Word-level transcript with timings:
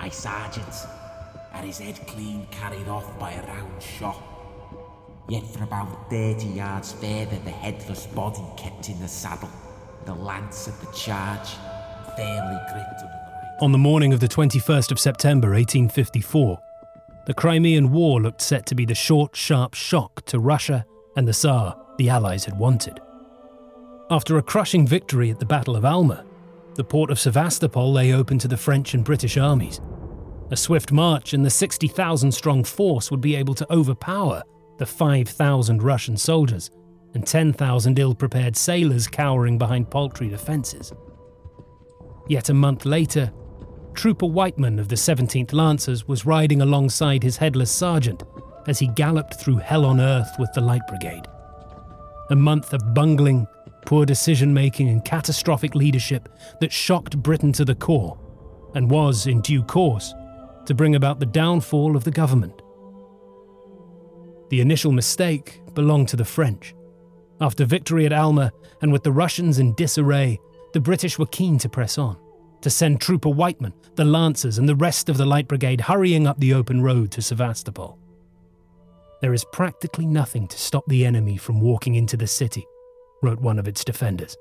My 0.00 0.10
sergeant 0.10 0.86
had 1.50 1.64
his 1.64 1.80
head 1.80 1.98
clean 2.06 2.46
carried 2.52 2.86
off 2.86 3.18
by 3.18 3.32
a 3.32 3.44
round 3.48 3.82
shot. 3.82 4.22
Yet 5.28 5.44
for 5.44 5.64
about 5.64 6.08
30 6.08 6.46
yards 6.46 6.92
further, 6.92 7.36
the 7.44 7.50
headless 7.50 8.06
body 8.06 8.44
kept 8.56 8.88
in 8.88 9.00
the 9.00 9.08
saddle, 9.08 9.50
the 10.04 10.14
lance 10.14 10.68
at 10.68 10.78
the 10.80 10.86
charge 10.96 11.48
firmly 12.16 12.60
gripped 12.72 13.00
under 13.00 13.10
the 13.10 13.42
right. 13.42 13.58
On 13.60 13.72
the 13.72 13.78
morning 13.78 14.12
of 14.12 14.20
the 14.20 14.28
21st 14.28 14.92
of 14.92 15.00
September 15.00 15.48
1854, 15.48 16.58
the 17.26 17.34
Crimean 17.34 17.90
War 17.90 18.20
looked 18.20 18.40
set 18.40 18.66
to 18.66 18.76
be 18.76 18.84
the 18.84 18.94
short, 18.94 19.34
sharp 19.34 19.74
shock 19.74 20.24
to 20.26 20.38
Russia 20.38 20.86
and 21.16 21.26
the 21.26 21.34
Tsar 21.34 21.76
the 21.98 22.08
Allies 22.08 22.44
had 22.44 22.56
wanted. 22.56 23.00
After 24.10 24.38
a 24.38 24.42
crushing 24.42 24.86
victory 24.86 25.32
at 25.32 25.40
the 25.40 25.44
Battle 25.44 25.74
of 25.74 25.84
Alma, 25.84 26.24
the 26.78 26.84
port 26.84 27.10
of 27.10 27.18
Sevastopol 27.18 27.92
lay 27.92 28.12
open 28.12 28.38
to 28.38 28.46
the 28.46 28.56
French 28.56 28.94
and 28.94 29.04
British 29.04 29.36
armies. 29.36 29.80
A 30.52 30.56
swift 30.56 30.92
march 30.92 31.34
and 31.34 31.44
the 31.44 31.50
60,000 31.50 32.30
strong 32.30 32.62
force 32.62 33.10
would 33.10 33.20
be 33.20 33.34
able 33.34 33.54
to 33.56 33.70
overpower 33.72 34.44
the 34.78 34.86
5,000 34.86 35.82
Russian 35.82 36.16
soldiers 36.16 36.70
and 37.14 37.26
10,000 37.26 37.98
ill 37.98 38.14
prepared 38.14 38.56
sailors 38.56 39.08
cowering 39.08 39.58
behind 39.58 39.90
paltry 39.90 40.28
defences. 40.28 40.92
Yet 42.28 42.48
a 42.48 42.54
month 42.54 42.86
later, 42.86 43.32
Trooper 43.94 44.26
Wightman 44.26 44.78
of 44.78 44.86
the 44.86 44.94
17th 44.94 45.52
Lancers 45.52 46.06
was 46.06 46.26
riding 46.26 46.62
alongside 46.62 47.24
his 47.24 47.38
headless 47.38 47.72
sergeant 47.72 48.22
as 48.68 48.78
he 48.78 48.86
galloped 48.86 49.40
through 49.40 49.56
hell 49.56 49.84
on 49.84 50.00
earth 50.00 50.30
with 50.38 50.52
the 50.52 50.60
Light 50.60 50.86
Brigade. 50.86 51.26
A 52.30 52.36
month 52.36 52.72
of 52.72 52.94
bungling, 52.94 53.48
poor 53.88 54.04
decision 54.04 54.52
making, 54.52 54.90
and 54.90 55.02
catastrophic 55.02 55.74
leadership 55.74 56.28
that 56.60 56.70
shocked 56.70 57.16
Britain 57.22 57.54
to 57.54 57.64
the 57.64 57.74
core, 57.74 58.18
and 58.74 58.90
was, 58.90 59.26
in 59.26 59.40
due 59.40 59.62
course, 59.62 60.12
to 60.66 60.74
bring 60.74 60.94
about 60.94 61.20
the 61.20 61.24
downfall 61.24 61.96
of 61.96 62.04
the 62.04 62.10
government. 62.10 62.60
The 64.50 64.60
initial 64.60 64.92
mistake 64.92 65.62
belonged 65.72 66.08
to 66.08 66.16
the 66.16 66.24
French. 66.26 66.74
After 67.40 67.64
victory 67.64 68.04
at 68.04 68.12
Alma, 68.12 68.52
and 68.82 68.92
with 68.92 69.04
the 69.04 69.12
Russians 69.12 69.58
in 69.58 69.74
disarray, 69.74 70.38
the 70.74 70.80
British 70.80 71.18
were 71.18 71.24
keen 71.24 71.56
to 71.56 71.70
press 71.70 71.96
on, 71.96 72.18
to 72.60 72.68
send 72.68 73.00
Trooper 73.00 73.30
Wightman, 73.30 73.72
the 73.94 74.04
Lancers, 74.04 74.58
and 74.58 74.68
the 74.68 74.76
rest 74.76 75.08
of 75.08 75.16
the 75.16 75.24
Light 75.24 75.48
Brigade 75.48 75.80
hurrying 75.80 76.26
up 76.26 76.38
the 76.38 76.52
open 76.52 76.82
road 76.82 77.10
to 77.12 77.22
Sevastopol. 77.22 77.98
There 79.22 79.32
is 79.32 79.46
practically 79.50 80.04
nothing 80.04 80.46
to 80.46 80.58
stop 80.58 80.84
the 80.88 81.06
enemy 81.06 81.38
from 81.38 81.58
walking 81.58 81.94
into 81.94 82.18
the 82.18 82.26
city, 82.26 82.66
wrote 83.22 83.40
one 83.40 83.58
of 83.58 83.68
its 83.68 83.84
defenders. 83.84 84.36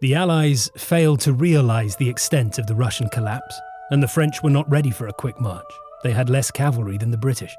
The 0.00 0.14
Allies 0.14 0.70
failed 0.76 1.20
to 1.20 1.32
realize 1.32 1.96
the 1.96 2.10
extent 2.10 2.58
of 2.58 2.66
the 2.66 2.74
Russian 2.74 3.08
collapse, 3.08 3.58
and 3.90 4.02
the 4.02 4.08
French 4.08 4.42
were 4.42 4.50
not 4.50 4.70
ready 4.70 4.90
for 4.90 5.06
a 5.08 5.12
quick 5.12 5.40
march. 5.40 5.64
They 6.02 6.12
had 6.12 6.28
less 6.28 6.50
cavalry 6.50 6.98
than 6.98 7.10
the 7.10 7.16
British. 7.16 7.56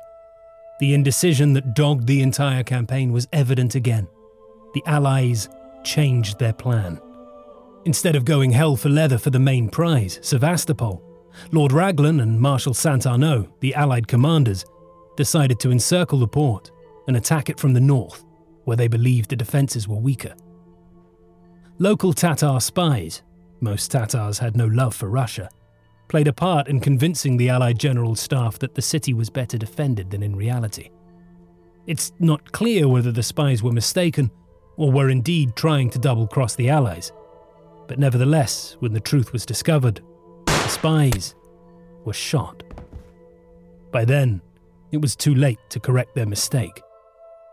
The 0.80 0.94
indecision 0.94 1.54
that 1.54 1.74
dogged 1.74 2.06
the 2.06 2.22
entire 2.22 2.64
campaign 2.64 3.12
was 3.12 3.28
evident 3.34 3.76
again. 3.76 4.08
The 4.74 4.84
Allies 4.86 5.50
changed 5.84 6.38
their 6.38 6.54
plan. 6.54 7.00
Instead 7.86 8.16
of 8.16 8.26
going 8.26 8.52
hell 8.52 8.76
for 8.76 8.90
leather 8.90 9.18
for 9.18 9.30
the 9.30 9.40
main 9.40 9.70
prize, 9.70 10.20
Sevastopol, 10.22 11.02
Lord 11.52 11.72
Raglan 11.72 12.20
and 12.20 12.40
Marshal 12.40 12.74
Saint 12.74 13.06
Arnaud, 13.08 13.48
the 13.60 13.74
Allied 13.76 14.08
commanders, 14.08 14.66
decided 15.16 15.60
to 15.62 15.72
encircle 15.72 16.20
the 16.20 16.28
port 16.28 16.72
and 17.08 17.16
attack 17.16 17.50
it 17.50 17.60
from 17.60 17.74
the 17.74 17.80
north, 17.80 18.24
where 18.66 18.78
they 18.78 18.88
believed 18.88 19.30
the 19.30 19.36
defences 19.36 19.88
were 19.88 19.96
weaker. 19.96 20.34
Local 21.80 22.14
Tatar 22.14 22.60
spies, 22.60 23.22
most 23.62 23.92
Tatars 23.92 24.40
had 24.40 24.56
no 24.56 24.68
love 24.68 24.96
for 24.96 25.10
Russia, 25.10 25.50
played 26.08 26.28
a 26.28 26.34
part 26.34 26.68
in 26.68 26.80
convincing 26.80 27.38
the 27.38 27.50
Allied 27.50 27.80
general 27.80 28.16
staff 28.16 28.60
that 28.60 28.76
the 28.76 28.82
city 28.82 29.14
was 29.14 29.30
better 29.30 29.58
defended 29.58 30.12
than 30.12 30.24
in 30.24 30.36
reality. 30.36 30.90
It's 31.88 32.14
not 32.20 32.52
clear 32.52 32.88
whether 32.88 33.12
the 33.12 33.24
spies 33.24 33.64
were 33.64 33.72
mistaken 33.72 34.32
or 34.78 34.92
were 34.92 35.10
indeed 35.10 35.56
trying 35.56 35.90
to 35.92 36.00
double 36.00 36.28
cross 36.28 36.56
the 36.56 36.70
Allies, 36.70 37.12
but 37.88 38.00
nevertheless, 38.00 38.76
when 38.80 38.94
the 38.94 39.00
truth 39.00 39.32
was 39.34 39.46
discovered, 39.46 40.02
the 40.46 40.68
spies 40.68 41.36
were 42.04 42.14
shot. 42.14 42.64
By 43.92 44.06
then, 44.06 44.42
it 44.92 45.02
was 45.02 45.16
too 45.16 45.36
late 45.36 45.60
to 45.70 45.80
correct 45.80 46.16
their 46.16 46.26
mistake. 46.26 46.82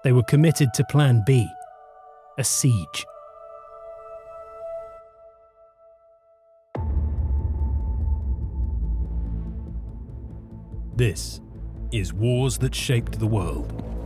They 0.04 0.12
were 0.12 0.24
committed 0.24 0.74
to 0.74 0.84
Plan 0.84 1.22
B 1.24 1.48
a 2.38 2.44
siege. 2.44 3.06
This 10.96 11.40
is 11.92 12.12
Wars 12.12 12.58
That 12.58 12.74
Shaped 12.74 13.18
the 13.18 13.26
World. 13.26 14.01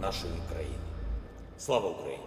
нашої 0.00 0.32
країни. 0.52 0.74
Слава 1.58 1.88
Україні! 1.88 2.22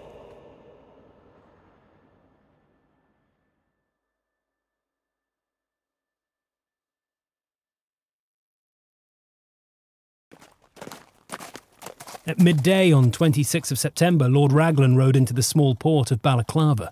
At 12.29 12.37
midday 12.37 12.93
on 12.93 13.09
26th 13.09 13.71
of 13.71 13.79
September, 13.79 14.29
Lord 14.29 14.51
Raglan 14.51 14.95
rode 14.95 15.15
into 15.15 15.33
the 15.33 15.41
small 15.41 15.73
port 15.73 16.11
of 16.11 16.21
Balaclava. 16.21 16.91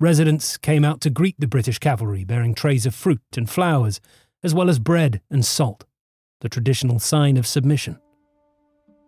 Residents 0.00 0.56
came 0.56 0.84
out 0.84 1.00
to 1.02 1.10
greet 1.10 1.36
the 1.38 1.46
British 1.46 1.78
cavalry 1.78 2.24
bearing 2.24 2.54
trays 2.54 2.84
of 2.84 2.92
fruit 2.92 3.20
and 3.36 3.48
flowers, 3.48 4.00
as 4.42 4.54
well 4.54 4.68
as 4.68 4.80
bread 4.80 5.20
and 5.30 5.46
salt, 5.46 5.84
the 6.40 6.48
traditional 6.48 6.98
sign 6.98 7.36
of 7.36 7.46
submission. 7.46 8.00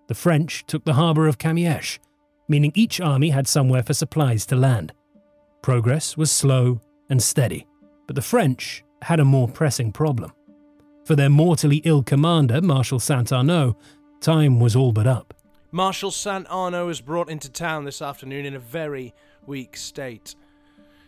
The 0.07 0.15
French 0.15 0.65
took 0.67 0.85
the 0.85 0.93
harbour 0.93 1.27
of 1.27 1.37
Kamiesh, 1.37 1.99
meaning 2.47 2.71
each 2.75 3.01
army 3.01 3.29
had 3.29 3.47
somewhere 3.47 3.83
for 3.83 3.93
supplies 3.93 4.45
to 4.47 4.55
land. 4.55 4.93
Progress 5.61 6.15
was 6.15 6.31
slow 6.31 6.79
and 7.09 7.21
steady, 7.21 7.65
but 8.05 8.15
the 8.15 8.21
French 8.21 8.83
had 9.01 9.19
a 9.19 9.25
more 9.25 9.47
pressing 9.47 9.91
problem. 9.91 10.31
For 11.05 11.15
their 11.15 11.29
mortally 11.29 11.77
ill 11.85 12.03
commander, 12.03 12.61
Marshal 12.61 12.99
Saint 12.99 13.31
Arnaud, 13.31 13.75
time 14.21 14.59
was 14.59 14.75
all 14.75 14.91
but 14.91 15.07
up. 15.07 15.33
Marshal 15.71 16.11
Saint 16.11 16.47
Arnaud 16.49 16.87
was 16.87 17.01
brought 17.01 17.29
into 17.29 17.51
town 17.51 17.85
this 17.85 18.01
afternoon 18.01 18.45
in 18.45 18.55
a 18.55 18.59
very 18.59 19.13
weak 19.45 19.75
state. 19.75 20.35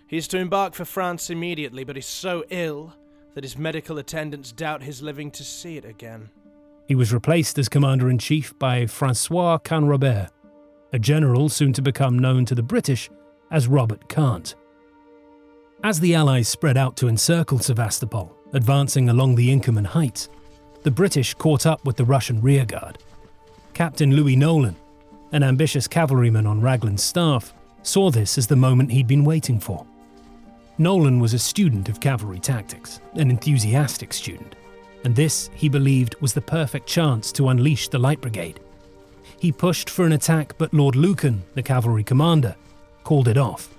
He 0.07 0.17
is 0.17 0.27
to 0.29 0.37
embark 0.37 0.73
for 0.73 0.85
France 0.85 1.29
immediately, 1.29 1.83
but 1.83 1.97
is 1.97 2.05
so 2.05 2.43
ill 2.49 2.93
that 3.33 3.43
his 3.43 3.57
medical 3.57 3.97
attendants 3.97 4.51
doubt 4.51 4.81
his 4.83 5.01
living 5.01 5.31
to 5.31 5.43
see 5.43 5.77
it 5.77 5.85
again. 5.85 6.29
He 6.87 6.95
was 6.95 7.13
replaced 7.13 7.59
as 7.59 7.67
commander 7.67 8.09
in 8.09 8.17
chief 8.17 8.57
by 8.57 8.85
Francois 8.85 9.57
Canrobert, 9.57 10.29
a 10.93 10.99
general 10.99 11.49
soon 11.49 11.73
to 11.73 11.81
become 11.81 12.17
known 12.17 12.45
to 12.45 12.55
the 12.55 12.63
British 12.63 13.09
as 13.51 13.67
Robert 13.67 14.07
Cant. 14.07 14.55
As 15.83 15.99
the 15.99 16.15
Allies 16.15 16.47
spread 16.47 16.77
out 16.77 16.95
to 16.97 17.09
encircle 17.09 17.59
Sevastopol, 17.59 18.33
advancing 18.53 19.09
along 19.09 19.35
the 19.35 19.49
Inkerman 19.49 19.85
Heights, 19.85 20.29
the 20.83 20.91
British 20.91 21.33
caught 21.33 21.65
up 21.65 21.83
with 21.85 21.97
the 21.97 22.05
Russian 22.05 22.41
rearguard. 22.41 22.97
Captain 23.73 24.15
Louis 24.15 24.37
Nolan, 24.37 24.75
an 25.33 25.43
ambitious 25.43 25.87
cavalryman 25.87 26.47
on 26.47 26.61
Raglan's 26.61 27.03
staff, 27.03 27.53
saw 27.83 28.09
this 28.09 28.37
as 28.37 28.47
the 28.47 28.55
moment 28.55 28.91
he'd 28.91 29.07
been 29.07 29.25
waiting 29.25 29.59
for. 29.59 29.85
Nolan 30.77 31.19
was 31.19 31.33
a 31.33 31.39
student 31.39 31.89
of 31.89 31.99
cavalry 31.99 32.39
tactics, 32.39 33.01
an 33.15 33.29
enthusiastic 33.29 34.13
student, 34.13 34.55
and 35.03 35.15
this, 35.15 35.49
he 35.53 35.69
believed, 35.69 36.15
was 36.21 36.33
the 36.33 36.41
perfect 36.41 36.87
chance 36.87 37.31
to 37.33 37.49
unleash 37.49 37.87
the 37.89 37.99
Light 37.99 38.21
Brigade. 38.21 38.59
He 39.39 39.51
pushed 39.51 39.89
for 39.89 40.05
an 40.05 40.13
attack, 40.13 40.57
but 40.57 40.73
Lord 40.73 40.95
Lucan, 40.95 41.43
the 41.53 41.63
cavalry 41.63 42.03
commander, 42.03 42.55
called 43.03 43.27
it 43.27 43.37
off. 43.37 43.69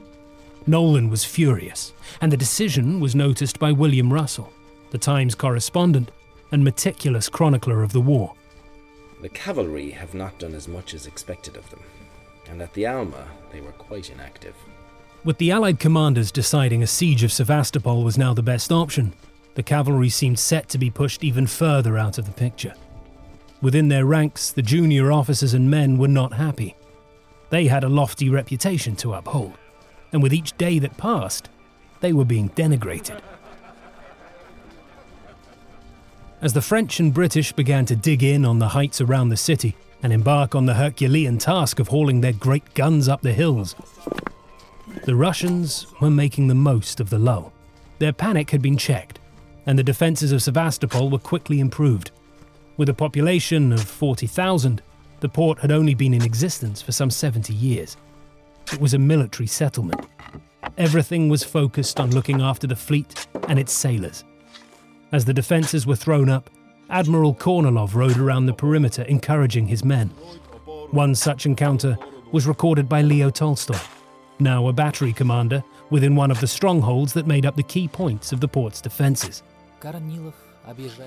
Nolan 0.67 1.11
was 1.11 1.25
furious, 1.25 1.93
and 2.21 2.31
the 2.31 2.37
decision 2.37 3.01
was 3.01 3.15
noticed 3.15 3.59
by 3.59 3.73
William 3.73 4.13
Russell, 4.13 4.53
the 4.91 4.99
Times 4.99 5.35
correspondent 5.35 6.11
and 6.53 6.63
meticulous 6.63 7.29
chronicler 7.29 7.83
of 7.83 7.93
the 7.93 8.01
war. 8.01 8.35
The 9.21 9.29
cavalry 9.29 9.91
have 9.91 10.15
not 10.15 10.39
done 10.39 10.55
as 10.55 10.69
much 10.69 10.95
as 10.95 11.07
expected 11.07 11.57
of 11.57 11.69
them, 11.71 11.83
and 12.49 12.63
at 12.63 12.73
the 12.75 12.87
Alma 12.87 13.27
they 13.53 13.61
were 13.61 13.73
quite 13.73 14.11
inactive. 14.11 14.55
With 15.25 15.39
the 15.39 15.51
Allied 15.51 15.81
commanders 15.81 16.31
deciding 16.31 16.83
a 16.83 16.87
siege 16.87 17.25
of 17.25 17.33
Sevastopol 17.33 18.05
was 18.05 18.17
now 18.17 18.33
the 18.33 18.43
best 18.43 18.71
option, 18.71 19.13
the 19.59 19.63
cavalry 19.65 20.09
seemed 20.09 20.39
set 20.39 20.69
to 20.69 20.79
be 20.79 20.89
pushed 20.89 21.25
even 21.25 21.45
further 21.45 21.99
out 21.99 22.17
of 22.17 22.27
the 22.27 22.31
picture. 22.31 22.73
Within 23.61 23.89
their 23.89 24.07
ranks, 24.07 24.53
the 24.53 24.63
junior 24.63 25.11
officers 25.11 25.53
and 25.53 25.69
men 25.69 25.99
were 25.99 26.07
not 26.07 26.35
happy. 26.35 26.77
They 27.51 27.67
had 27.67 27.83
a 27.83 27.89
lofty 27.89 28.31
reputation 28.31 28.95
to 28.95 29.15
uphold, 29.15 29.55
and 30.13 30.23
with 30.23 30.33
each 30.33 30.57
day 30.57 30.79
that 30.79 30.97
passed, 30.97 31.49
they 31.99 32.13
were 32.13 32.25
being 32.25 32.51
denigrated. 32.51 33.21
As 36.41 36.53
the 36.53 36.63
French 36.63 37.01
and 37.01 37.13
British 37.13 37.51
began 37.51 37.85
to 37.87 37.97
dig 37.97 38.23
in 38.23 38.45
on 38.45 38.61
the 38.61 38.69
heights 38.69 39.01
around 39.01 39.31
the 39.31 39.37
city 39.37 39.75
and 40.05 40.13
embark 40.13 40.55
on 40.55 40.67
the 40.67 40.75
Herculean 40.75 41.39
task 41.39 41.81
of 41.81 41.89
hauling 41.89 42.21
their 42.21 42.33
great 42.33 42.75
guns 42.75 43.09
up 43.09 43.23
the 43.23 43.33
hills, 43.33 43.75
the 45.05 45.17
Russians 45.17 45.89
were 46.01 46.11
making 46.11 46.47
the 46.47 46.55
most 46.55 47.01
of 47.01 47.11
the 47.11 47.19
lull. 47.19 47.53
Their 47.99 48.13
panic 48.13 48.51
had 48.51 48.63
been 48.63 48.77
checked, 48.77 49.18
and 49.69 49.79
the 49.79 49.85
defences 49.85 50.33
of 50.33 50.43
Sevastopol 50.43 51.11
were 51.11 51.19
quickly 51.19 51.61
improved. 51.61 52.11
With 52.79 52.89
a 52.89 52.95
population 52.95 53.71
of 53.71 53.83
40,000, 53.83 54.81
the 55.21 55.29
port 55.29 55.59
had 55.59 55.71
only 55.71 55.93
been 55.93 56.15
in 56.15 56.25
existence 56.25 56.81
for 56.81 56.93
some 56.93 57.11
70 57.11 57.53
years. 57.53 57.99
It 58.73 58.81
was 58.81 58.95
a 58.95 58.99
military 58.99 59.47
settlement. 59.47 60.07
Everything 60.79 61.29
was 61.29 61.45
focused 61.45 62.01
on 62.01 62.13
looking 62.13 62.41
after 62.41 62.67
the 62.67 62.77
fleet 62.77 63.27
and 63.47 63.59
its 63.59 63.71
sailors. 63.71 64.25
As 65.13 65.27
the 65.27 65.35
defences 65.35 65.87
were 65.87 65.97
thrown 65.97 66.31
up, 66.31 66.49
Admiral 66.89 67.35
Kornilov 67.35 67.95
rode 67.95 68.17
around 68.17 68.47
the 68.47 68.55
perimeter 68.55 69.03
encouraging 69.03 69.67
his 69.67 69.85
men. 69.85 70.09
One 70.93 71.15
such 71.15 71.45
encounter 71.45 71.99
was 72.33 72.47
recorded 72.47 72.89
by 72.89 73.03
Leo 73.03 73.29
Tolstoy, 73.29 73.77
now 74.39 74.69
a 74.69 74.73
battery 74.73 75.13
commander 75.13 75.63
within 75.91 76.17
one 76.17 76.31
of 76.31 76.41
the 76.41 76.47
strongholds 76.47 77.13
that 77.13 77.27
made 77.27 77.45
up 77.45 77.57
the 77.57 77.63
key 77.63 77.87
points 77.87 78.33
of 78.33 78.41
the 78.41 78.49
port's 78.49 78.81
defences. 78.81 79.43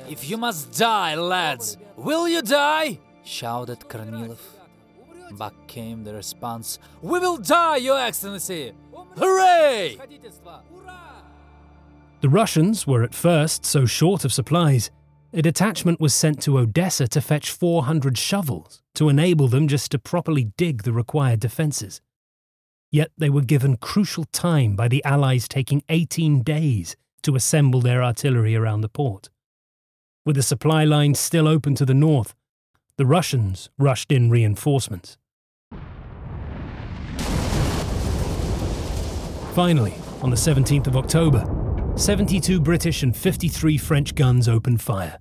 If 0.10 0.30
you 0.30 0.38
must 0.38 0.78
die, 0.78 1.16
lads, 1.16 1.78
will 1.96 2.28
you 2.28 2.42
die? 2.42 3.00
shouted 3.24 3.80
Kornilov. 3.82 4.40
Back 5.38 5.54
came 5.68 6.04
the 6.04 6.14
response 6.14 6.80
We 7.02 7.20
will 7.20 7.38
die, 7.38 7.78
Your 7.78 8.00
Excellency! 8.00 8.74
Hooray! 9.18 9.98
The 12.22 12.30
Russians 12.30 12.86
were 12.86 13.04
at 13.04 13.16
first 13.16 13.66
so 13.66 13.86
short 13.86 14.26
of 14.26 14.34
supplies, 14.34 14.92
a 15.34 15.42
detachment 15.42 16.00
was 16.00 16.14
sent 16.14 16.42
to 16.44 16.58
Odessa 16.58 17.08
to 17.08 17.22
fetch 17.22 17.52
400 17.52 18.18
shovels 18.18 18.82
to 18.96 19.10
enable 19.10 19.48
them 19.48 19.68
just 19.68 19.92
to 19.92 20.00
properly 20.00 20.52
dig 20.58 20.84
the 20.84 20.92
required 20.92 21.40
defences. 21.40 22.02
Yet 22.92 23.12
they 23.18 23.30
were 23.30 23.42
given 23.42 23.78
crucial 23.78 24.26
time 24.26 24.76
by 24.76 24.90
the 24.90 25.04
Allies 25.06 25.48
taking 25.48 25.84
18 25.88 26.44
days 26.44 26.98
to 27.24 27.36
assemble 27.36 27.82
their 27.82 28.04
artillery 28.04 28.56
around 28.56 28.82
the 28.82 28.90
port. 28.90 29.30
With 30.26 30.36
the 30.36 30.44
supply 30.44 30.84
lines 30.84 31.20
still 31.20 31.48
open 31.48 31.76
to 31.76 31.86
the 31.86 31.94
north, 31.94 32.36
the 32.98 33.06
Russians 33.06 33.70
rushed 33.78 34.12
in 34.12 34.30
reinforcements. 34.30 35.18
Finally, 39.54 39.96
on 40.22 40.30
the 40.30 40.36
17th 40.36 40.88
of 40.88 40.96
October, 40.96 41.46
72 41.96 42.62
British 42.62 43.04
and 43.04 43.16
53 43.16 43.78
French 43.78 44.16
guns 44.16 44.48
opened 44.48 44.82
fire. 44.82 45.18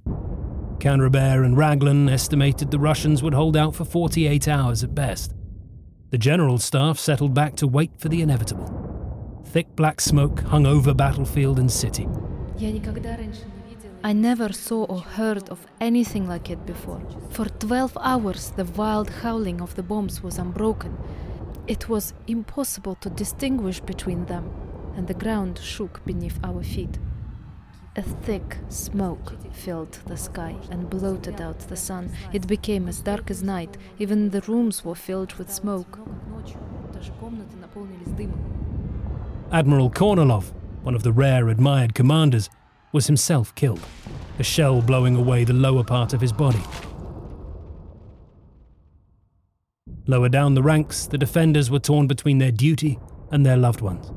Canrobert 0.79 1.44
and 1.44 1.56
Raglan 1.56 2.08
estimated 2.08 2.70
the 2.70 2.79
Russians 2.79 3.23
would 3.23 3.35
hold 3.35 3.56
out 3.56 3.75
for 3.75 3.85
48 3.85 4.49
hours 4.49 4.85
at 4.85 4.94
best. 4.94 5.35
The 6.11 6.19
general 6.19 6.58
staff 6.58 6.99
settled 6.99 7.35
back 7.35 7.56
to 7.56 7.67
wait 7.67 7.93
for 7.99 8.08
the 8.08 8.23
inevitable. 8.23 8.89
Thick 9.52 9.75
black 9.75 10.00
smoke 10.00 10.43
hung 10.43 10.64
over 10.64 10.94
battlefield 10.94 11.58
and 11.58 11.73
city. 11.73 12.06
I 14.05 14.12
never 14.12 14.52
saw 14.52 14.85
or 14.85 15.00
heard 15.00 15.49
of 15.49 15.67
anything 15.81 16.29
like 16.29 16.50
it 16.50 16.64
before. 16.67 17.02
For 17.31 17.47
12 17.47 17.99
hours, 18.00 18.52
the 18.52 18.64
wild 18.64 19.11
howling 19.11 19.61
of 19.61 19.75
the 19.75 19.82
bombs 19.82 20.23
was 20.23 20.38
unbroken. 20.38 20.97
It 21.67 21.88
was 21.88 22.14
impossible 22.29 22.94
to 23.00 23.11
distinguish 23.11 23.81
between 23.81 24.26
them, 24.26 24.52
and 24.94 25.08
the 25.08 25.14
ground 25.14 25.58
shook 25.58 26.05
beneath 26.05 26.38
our 26.44 26.62
feet. 26.62 27.00
A 27.97 28.02
thick 28.02 28.58
smoke 28.69 29.32
filled 29.52 29.99
the 30.06 30.17
sky 30.17 30.55
and 30.70 30.88
blotted 30.88 31.41
out 31.41 31.58
the 31.58 31.76
sun. 31.76 32.12
It 32.32 32.47
became 32.47 32.87
as 32.87 33.00
dark 33.00 33.32
as 33.32 33.43
night. 33.43 33.76
Even 33.99 34.31
the 34.31 34.43
rooms 34.43 34.85
were 34.85 34.94
filled 34.94 35.32
with 35.35 35.52
smoke. 35.52 35.99
Admiral 39.52 39.91
Kornilov, 39.91 40.52
one 40.85 40.94
of 40.94 41.02
the 41.02 41.11
rare 41.11 41.49
admired 41.49 41.93
commanders, 41.94 42.49
was 42.93 43.08
himself 43.08 43.52
killed, 43.56 43.81
a 44.38 44.44
shell 44.44 44.81
blowing 44.81 45.17
away 45.17 45.43
the 45.43 45.52
lower 45.52 45.82
part 45.82 46.12
of 46.12 46.20
his 46.20 46.32
body. 46.32 46.62
Lower 50.06 50.29
down 50.29 50.55
the 50.55 50.62
ranks, 50.62 51.06
the 51.06 51.19
defenders 51.19 51.69
were 51.69 51.81
torn 51.81 52.06
between 52.06 52.38
their 52.38 52.52
duty 52.52 53.00
and 53.32 53.44
their 53.44 53.56
loved 53.56 53.81
ones. 53.81 54.12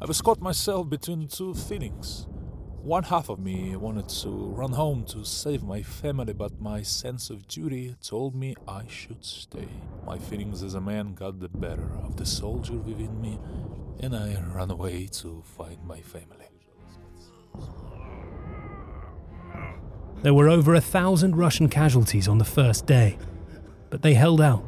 I 0.00 0.06
was 0.06 0.20
caught 0.20 0.40
myself 0.40 0.88
between 0.88 1.26
two 1.26 1.54
feelings. 1.54 2.28
One 2.82 3.02
half 3.02 3.28
of 3.28 3.38
me 3.38 3.76
wanted 3.76 4.08
to 4.20 4.30
run 4.30 4.72
home 4.72 5.04
to 5.06 5.24
save 5.24 5.62
my 5.62 5.82
family, 5.82 6.32
but 6.32 6.60
my 6.60 6.82
sense 6.82 7.28
of 7.28 7.46
duty 7.46 7.96
told 8.00 8.34
me 8.34 8.54
I 8.66 8.84
should 8.88 9.24
stay. 9.24 9.68
My 10.06 10.16
feelings 10.16 10.62
as 10.62 10.74
a 10.74 10.80
man 10.80 11.14
got 11.14 11.40
the 11.40 11.48
better 11.48 11.90
of 12.02 12.16
the 12.16 12.24
soldier 12.24 12.74
within 12.74 13.20
me, 13.20 13.38
and 14.00 14.16
I 14.16 14.40
ran 14.54 14.70
away 14.70 15.06
to 15.06 15.42
find 15.44 15.84
my 15.84 16.00
family. 16.00 16.46
There 20.22 20.34
were 20.34 20.48
over 20.48 20.74
a 20.74 20.80
thousand 20.80 21.36
Russian 21.36 21.68
casualties 21.68 22.26
on 22.26 22.38
the 22.38 22.44
first 22.44 22.86
day, 22.86 23.18
but 23.90 24.02
they 24.02 24.14
held 24.14 24.40
out 24.40 24.64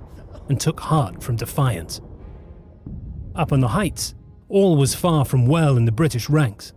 and 0.48 0.60
took 0.60 0.80
heart 0.80 1.22
from 1.22 1.36
defiance. 1.36 2.00
Up 3.34 3.52
on 3.52 3.60
the 3.60 3.68
heights, 3.68 4.14
all 4.48 4.76
was 4.76 4.94
far 4.94 5.24
from 5.24 5.46
well 5.46 5.76
in 5.76 5.86
the 5.86 5.92
British 5.92 6.28
ranks. 6.28 6.72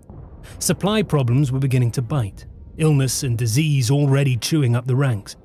Supply 0.59 1.03
problems 1.03 1.51
were 1.51 1.59
beginning 1.59 1.91
to 1.91 2.01
bite, 2.01 2.45
illness 2.77 3.23
and 3.23 3.37
disease 3.37 3.91
already 3.91 4.37
chewing 4.37 4.75
up 4.75 4.85
the 4.85 4.95
ranks. 4.95 5.35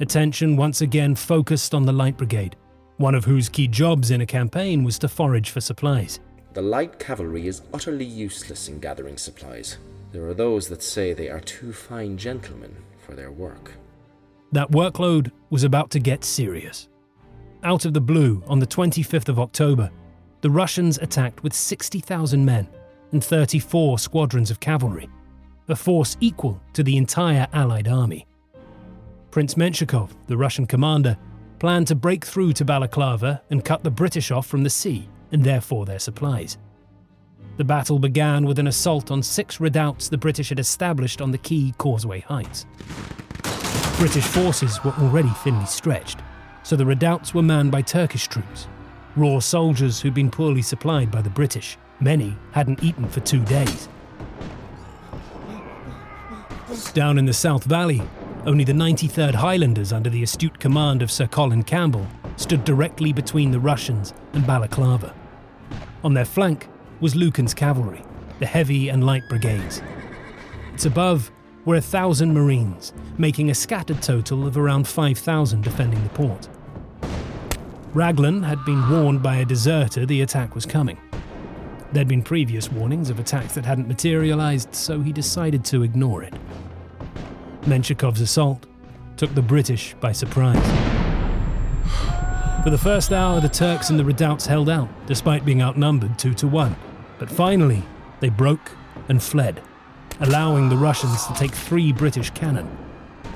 Attention 0.00 0.56
once 0.56 0.80
again 0.80 1.14
focused 1.14 1.74
on 1.74 1.84
the 1.84 1.92
Light 1.92 2.16
Brigade, 2.16 2.56
one 2.96 3.14
of 3.14 3.24
whose 3.24 3.48
key 3.48 3.68
jobs 3.68 4.10
in 4.10 4.20
a 4.20 4.26
campaign 4.26 4.84
was 4.84 4.98
to 4.98 5.08
forage 5.08 5.50
for 5.50 5.60
supplies. 5.60 6.20
The 6.52 6.62
light 6.62 6.98
cavalry 6.98 7.46
is 7.46 7.62
utterly 7.72 8.04
useless 8.04 8.68
in 8.68 8.80
gathering 8.80 9.16
supplies. 9.16 9.78
There 10.12 10.26
are 10.26 10.34
those 10.34 10.68
that 10.68 10.82
say 10.82 11.12
they 11.12 11.28
are 11.28 11.40
too 11.40 11.72
fine 11.72 12.16
gentlemen 12.16 12.74
for 12.98 13.14
their 13.14 13.30
work. 13.30 13.72
That 14.52 14.70
workload 14.70 15.30
was 15.50 15.64
about 15.64 15.90
to 15.90 16.00
get 16.00 16.24
serious. 16.24 16.88
Out 17.62 17.84
of 17.84 17.94
the 17.94 18.00
blue, 18.00 18.42
on 18.48 18.58
the 18.58 18.66
25th 18.66 19.28
of 19.28 19.38
October, 19.38 19.90
the 20.40 20.50
Russians 20.50 20.98
attacked 20.98 21.42
with 21.42 21.52
60,000 21.52 22.44
men 22.44 22.66
and 23.12 23.22
34 23.22 23.98
squadrons 23.98 24.50
of 24.50 24.60
cavalry, 24.60 25.08
a 25.68 25.76
force 25.76 26.16
equal 26.20 26.60
to 26.72 26.82
the 26.82 26.96
entire 26.96 27.46
Allied 27.52 27.88
army. 27.88 28.26
Prince 29.30 29.54
Menshikov, 29.54 30.10
the 30.26 30.36
Russian 30.36 30.66
commander, 30.66 31.16
planned 31.58 31.86
to 31.88 31.94
break 31.94 32.24
through 32.24 32.52
to 32.54 32.64
Balaclava 32.64 33.42
and 33.50 33.64
cut 33.64 33.84
the 33.84 33.90
British 33.90 34.30
off 34.30 34.46
from 34.46 34.64
the 34.64 34.70
sea 34.70 35.08
and 35.32 35.44
therefore 35.44 35.86
their 35.86 35.98
supplies. 35.98 36.58
The 37.56 37.64
battle 37.64 37.98
began 37.98 38.46
with 38.46 38.58
an 38.58 38.66
assault 38.66 39.10
on 39.10 39.22
six 39.22 39.60
redoubts 39.60 40.08
the 40.08 40.18
British 40.18 40.48
had 40.48 40.58
established 40.58 41.20
on 41.20 41.30
the 41.30 41.38
key 41.38 41.74
Causeway 41.78 42.20
Heights. 42.20 42.66
British 43.98 44.24
forces 44.24 44.82
were 44.82 44.94
already 44.98 45.28
thinly 45.44 45.66
stretched, 45.66 46.20
so 46.62 46.74
the 46.74 46.86
redoubts 46.86 47.34
were 47.34 47.42
manned 47.42 47.70
by 47.70 47.82
Turkish 47.82 48.28
troops, 48.28 48.66
raw 49.14 49.38
soldiers 49.38 50.00
who'd 50.00 50.14
been 50.14 50.30
poorly 50.30 50.62
supplied 50.62 51.10
by 51.10 51.20
the 51.20 51.30
British. 51.30 51.76
Many 52.00 52.34
hadn't 52.52 52.82
eaten 52.82 53.06
for 53.08 53.20
two 53.20 53.44
days. 53.44 53.88
Down 56.94 57.18
in 57.18 57.26
the 57.26 57.32
South 57.32 57.64
Valley, 57.64 58.02
only 58.46 58.64
the 58.64 58.72
93rd 58.72 59.34
Highlanders, 59.34 59.92
under 59.92 60.08
the 60.08 60.22
astute 60.22 60.58
command 60.58 61.02
of 61.02 61.10
Sir 61.10 61.26
Colin 61.26 61.62
Campbell, 61.62 62.06
stood 62.36 62.64
directly 62.64 63.12
between 63.12 63.50
the 63.50 63.60
Russians 63.60 64.14
and 64.32 64.46
Balaclava. 64.46 65.14
On 66.02 66.14
their 66.14 66.24
flank 66.24 66.68
was 67.00 67.14
Lucan's 67.14 67.52
cavalry, 67.52 68.02
the 68.38 68.46
heavy 68.46 68.88
and 68.88 69.04
light 69.04 69.22
brigades. 69.28 69.82
Its 70.72 70.86
above 70.86 71.30
were 71.66 71.76
a 71.76 71.82
thousand 71.82 72.32
marines, 72.32 72.94
making 73.18 73.50
a 73.50 73.54
scattered 73.54 74.00
total 74.00 74.46
of 74.46 74.56
around 74.56 74.88
5,000 74.88 75.62
defending 75.62 76.02
the 76.02 76.08
port. 76.10 76.48
Raglan 77.92 78.42
had 78.42 78.64
been 78.64 78.88
warned 78.88 79.22
by 79.22 79.36
a 79.36 79.44
deserter 79.44 80.06
the 80.06 80.22
attack 80.22 80.54
was 80.54 80.64
coming. 80.64 80.96
There'd 81.92 82.06
been 82.06 82.22
previous 82.22 82.70
warnings 82.70 83.10
of 83.10 83.18
attacks 83.18 83.54
that 83.54 83.64
hadn't 83.64 83.88
materialized, 83.88 84.72
so 84.74 85.00
he 85.00 85.12
decided 85.12 85.64
to 85.66 85.82
ignore 85.82 86.22
it. 86.22 86.34
Menshikov's 87.66 88.20
assault 88.20 88.66
took 89.16 89.34
the 89.34 89.42
British 89.42 89.94
by 90.00 90.12
surprise. 90.12 90.64
For 92.62 92.70
the 92.70 92.78
first 92.78 93.12
hour, 93.12 93.40
the 93.40 93.48
Turks 93.48 93.90
and 93.90 93.98
the 93.98 94.04
redoubts 94.04 94.46
held 94.46 94.70
out, 94.70 94.88
despite 95.06 95.44
being 95.44 95.62
outnumbered 95.62 96.16
two 96.16 96.32
to 96.34 96.46
one. 96.46 96.76
But 97.18 97.28
finally, 97.28 97.82
they 98.20 98.28
broke 98.28 98.70
and 99.08 99.20
fled, 99.20 99.60
allowing 100.20 100.68
the 100.68 100.76
Russians 100.76 101.26
to 101.26 101.34
take 101.34 101.52
three 101.52 101.92
British 101.92 102.30
cannon, 102.30 102.68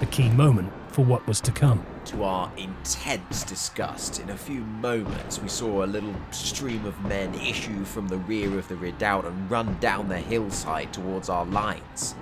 a 0.01 0.07
key 0.07 0.29
moment 0.29 0.73
for 0.89 1.05
what 1.05 1.27
was 1.27 1.41
to 1.41 1.51
come. 1.51 1.85
To 2.07 2.23
our 2.23 2.53
intense 2.59 3.45
disgust, 3.45 4.21
in 4.21 4.29
a 4.29 4.37
few 4.37 4.61
moments 4.61 5.41
we 5.41 5.49
saw 5.49 5.85
a 5.85 5.87
little 5.87 6.15
stream 6.33 6.85
of 6.85 7.03
men 7.07 7.35
issue 7.35 7.83
from 7.85 8.09
the 8.09 8.19
rear 8.19 8.59
of 8.59 8.69
the 8.69 8.77
redoubt 8.77 9.25
and 9.25 9.51
run 9.51 9.79
down 9.81 10.09
the 10.09 10.19
hillside 10.19 10.93
towards 10.93 11.31
our 11.31 11.47
lines. 11.47 12.15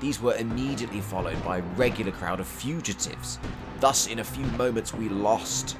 These 0.00 0.20
were 0.20 0.34
immediately 0.34 1.00
followed 1.00 1.42
by 1.44 1.58
a 1.58 1.62
regular 1.76 2.10
crowd 2.10 2.40
of 2.40 2.48
fugitives. 2.48 3.38
Thus, 3.78 4.08
in 4.08 4.18
a 4.18 4.24
few 4.24 4.44
moments, 4.46 4.92
we 4.92 5.08
lost, 5.08 5.76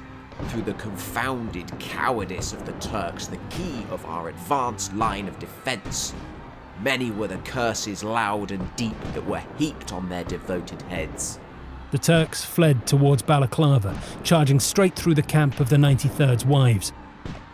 through 0.47 0.63
the 0.63 0.73
confounded 0.75 1.77
cowardice 1.77 2.53
of 2.53 2.65
the 2.65 2.73
Turks, 2.73 3.27
the 3.27 3.39
key 3.49 3.85
of 3.91 4.05
our 4.05 4.29
advanced 4.29 4.95
line 4.95 5.27
of 5.27 5.37
defence. 5.39 6.13
Many 6.81 7.11
were 7.11 7.27
the 7.27 7.37
curses 7.39 8.01
loud 8.01 8.51
and 8.51 8.75
deep 8.77 8.99
that 9.13 9.27
were 9.27 9.43
heaped 9.57 9.91
on 9.91 10.07
their 10.07 10.23
devoted 10.23 10.81
heads. 10.83 11.37
The 11.91 11.97
Turks 11.97 12.45
fled 12.45 12.87
towards 12.87 13.21
Balaclava, 13.21 13.99
charging 14.23 14.61
straight 14.61 14.95
through 14.95 15.15
the 15.15 15.21
camp 15.21 15.59
of 15.59 15.67
the 15.67 15.75
93rd's 15.75 16.45
wives. 16.45 16.91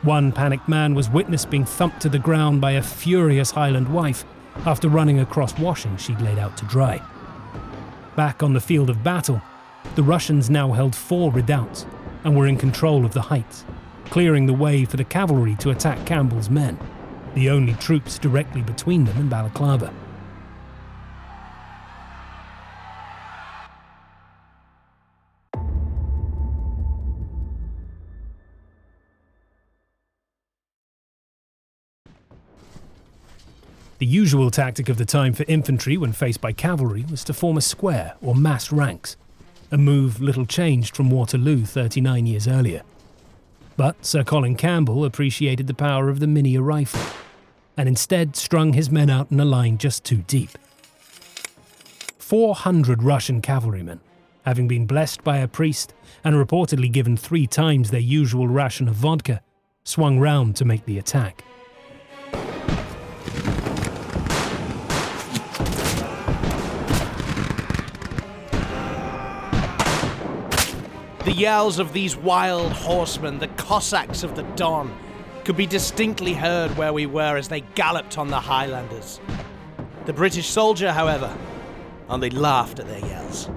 One 0.03 0.31
panicked 0.31 0.69
man 0.69 0.93
was 0.93 1.09
witnessed 1.09 1.49
being 1.49 1.65
thumped 1.65 2.01
to 2.01 2.09
the 2.09 2.19
ground 2.19 2.61
by 2.61 2.73
a 2.73 2.83
furious 2.83 3.49
Highland 3.49 3.91
wife 3.91 4.25
after 4.63 4.89
running 4.89 5.19
across 5.19 5.57
washing 5.57 5.97
she'd 5.97 6.21
laid 6.21 6.37
out 6.37 6.55
to 6.57 6.65
dry. 6.65 7.01
Back 8.15 8.43
on 8.43 8.53
the 8.53 8.61
field 8.61 8.91
of 8.91 9.03
battle, 9.03 9.41
the 9.95 10.03
Russians 10.03 10.51
now 10.51 10.71
held 10.71 10.95
four 10.95 11.31
redoubts 11.31 11.87
and 12.23 12.37
were 12.37 12.45
in 12.45 12.57
control 12.57 13.05
of 13.05 13.13
the 13.13 13.21
heights, 13.21 13.65
clearing 14.05 14.45
the 14.45 14.53
way 14.53 14.85
for 14.85 14.97
the 14.97 15.03
cavalry 15.03 15.55
to 15.55 15.71
attack 15.71 16.05
Campbell's 16.05 16.49
men, 16.49 16.77
the 17.33 17.49
only 17.49 17.73
troops 17.73 18.19
directly 18.19 18.61
between 18.61 19.05
them 19.05 19.17
and 19.17 19.31
Balaclava. 19.31 19.91
The 33.99 34.05
usual 34.05 34.51
tactic 34.51 34.89
of 34.89 34.97
the 34.97 35.05
time 35.05 35.33
for 35.33 35.43
infantry 35.47 35.97
when 35.97 36.11
faced 36.11 36.39
by 36.39 36.51
cavalry 36.51 37.03
was 37.09 37.23
to 37.23 37.33
form 37.33 37.57
a 37.57 37.61
square 37.61 38.13
or 38.21 38.35
mass 38.35 38.71
ranks, 38.71 39.17
a 39.71 39.77
move 39.77 40.21
little 40.21 40.45
changed 40.45 40.95
from 40.95 41.09
Waterloo 41.09 41.65
39 41.65 42.27
years 42.27 42.47
earlier. 42.47 42.83
But 43.75 44.05
Sir 44.05 44.23
Colin 44.23 44.55
Campbell 44.55 45.03
appreciated 45.03 45.65
the 45.65 45.73
power 45.73 46.09
of 46.09 46.19
the 46.19 46.27
Minié 46.27 46.63
rifle, 46.63 47.01
and 47.75 47.89
instead 47.89 48.35
strung 48.35 48.73
his 48.73 48.91
men 48.91 49.09
out 49.09 49.31
in 49.31 49.39
a 49.39 49.45
line 49.45 49.79
just 49.79 50.03
too 50.03 50.17
deep. 50.27 50.51
400 52.19 53.01
Russian 53.01 53.41
cavalrymen, 53.41 53.99
having 54.45 54.67
been 54.67 54.85
blessed 54.85 55.23
by 55.23 55.37
a 55.37 55.47
priest 55.47 55.95
and 56.23 56.35
reportedly 56.35 56.91
given 56.91 57.17
three 57.17 57.47
times 57.47 57.89
their 57.89 57.99
usual 57.99 58.47
ration 58.47 58.87
of 58.87 58.93
vodka, 58.93 59.41
swung 59.83 60.19
round 60.19 60.55
to 60.57 60.65
make 60.65 60.85
the 60.85 60.99
attack. 60.99 61.43
Yells 71.37 71.77
of 71.77 71.93
these 71.93 72.17
wild 72.17 72.71
horsemen, 72.71 73.37
the 73.37 73.47
Cossacks 73.49 74.23
of 74.23 74.35
the 74.35 74.41
Don, 74.55 74.91
could 75.43 75.55
be 75.55 75.67
distinctly 75.67 76.33
heard 76.33 76.75
where 76.75 76.91
we 76.91 77.05
were 77.05 77.37
as 77.37 77.47
they 77.47 77.61
galloped 77.75 78.17
on 78.17 78.29
the 78.29 78.39
Highlanders. 78.39 79.19
The 80.07 80.13
British 80.13 80.49
soldier, 80.49 80.91
however, 80.91 81.31
only 82.09 82.31
laughed 82.31 82.79
at 82.79 82.87
their 82.87 83.05
yells. 83.05 83.51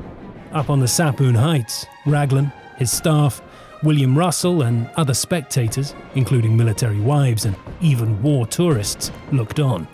Up 0.52 0.68
on 0.68 0.80
the 0.80 0.86
Sapoune 0.86 1.34
Heights, 1.34 1.86
Raglan, 2.04 2.52
his 2.76 2.92
staff, 2.92 3.40
William 3.82 4.18
Russell, 4.18 4.60
and 4.60 4.90
other 4.98 5.14
spectators, 5.14 5.94
including 6.14 6.58
military 6.58 7.00
wives 7.00 7.46
and 7.46 7.56
even 7.80 8.22
war 8.22 8.46
tourists, 8.46 9.10
looked 9.32 9.58
on. 9.58 9.88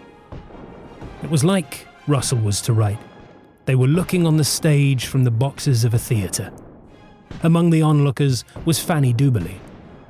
It 1.22 1.30
was 1.30 1.44
like 1.44 1.86
Russell 2.08 2.38
was 2.38 2.60
to 2.62 2.72
write. 2.72 2.98
They 3.66 3.76
were 3.76 3.86
looking 3.86 4.26
on 4.26 4.38
the 4.38 4.44
stage 4.44 5.06
from 5.06 5.22
the 5.22 5.30
boxes 5.30 5.84
of 5.84 5.94
a 5.94 6.00
theatre. 6.00 6.52
Among 7.42 7.70
the 7.70 7.82
onlookers 7.82 8.44
was 8.64 8.80
Fanny 8.80 9.12
Duberly, 9.12 9.58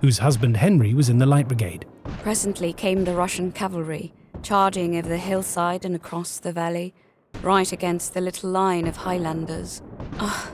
whose 0.00 0.18
husband 0.18 0.56
Henry 0.56 0.94
was 0.94 1.08
in 1.08 1.18
the 1.18 1.26
Light 1.26 1.48
Brigade. 1.48 1.84
Presently 2.22 2.72
came 2.72 3.04
the 3.04 3.14
Russian 3.14 3.52
cavalry, 3.52 4.12
charging 4.42 4.96
over 4.96 5.08
the 5.08 5.18
hillside 5.18 5.84
and 5.84 5.94
across 5.94 6.38
the 6.38 6.52
valley, 6.52 6.94
right 7.42 7.70
against 7.72 8.14
the 8.14 8.20
little 8.20 8.50
line 8.50 8.86
of 8.86 8.96
Highlanders. 8.96 9.82
Ah, 10.18 10.50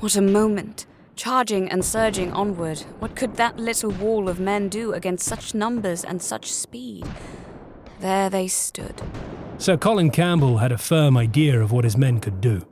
what 0.00 0.16
a 0.16 0.22
moment! 0.22 0.86
Charging 1.16 1.68
and 1.68 1.84
surging 1.84 2.32
onward, 2.32 2.78
what 3.00 3.16
could 3.16 3.34
that 3.34 3.58
little 3.58 3.90
wall 3.90 4.28
of 4.28 4.38
men 4.38 4.68
do 4.68 4.92
against 4.92 5.26
such 5.26 5.52
numbers 5.52 6.04
and 6.04 6.22
such 6.22 6.52
speed? 6.52 7.04
There 7.98 8.30
they 8.30 8.46
stood. 8.46 9.02
Sir 9.58 9.76
Colin 9.76 10.10
Campbell 10.10 10.58
had 10.58 10.70
a 10.70 10.78
firm 10.78 11.16
idea 11.16 11.60
of 11.60 11.72
what 11.72 11.82
his 11.82 11.96
men 11.96 12.20
could 12.20 12.40
do. 12.40 12.64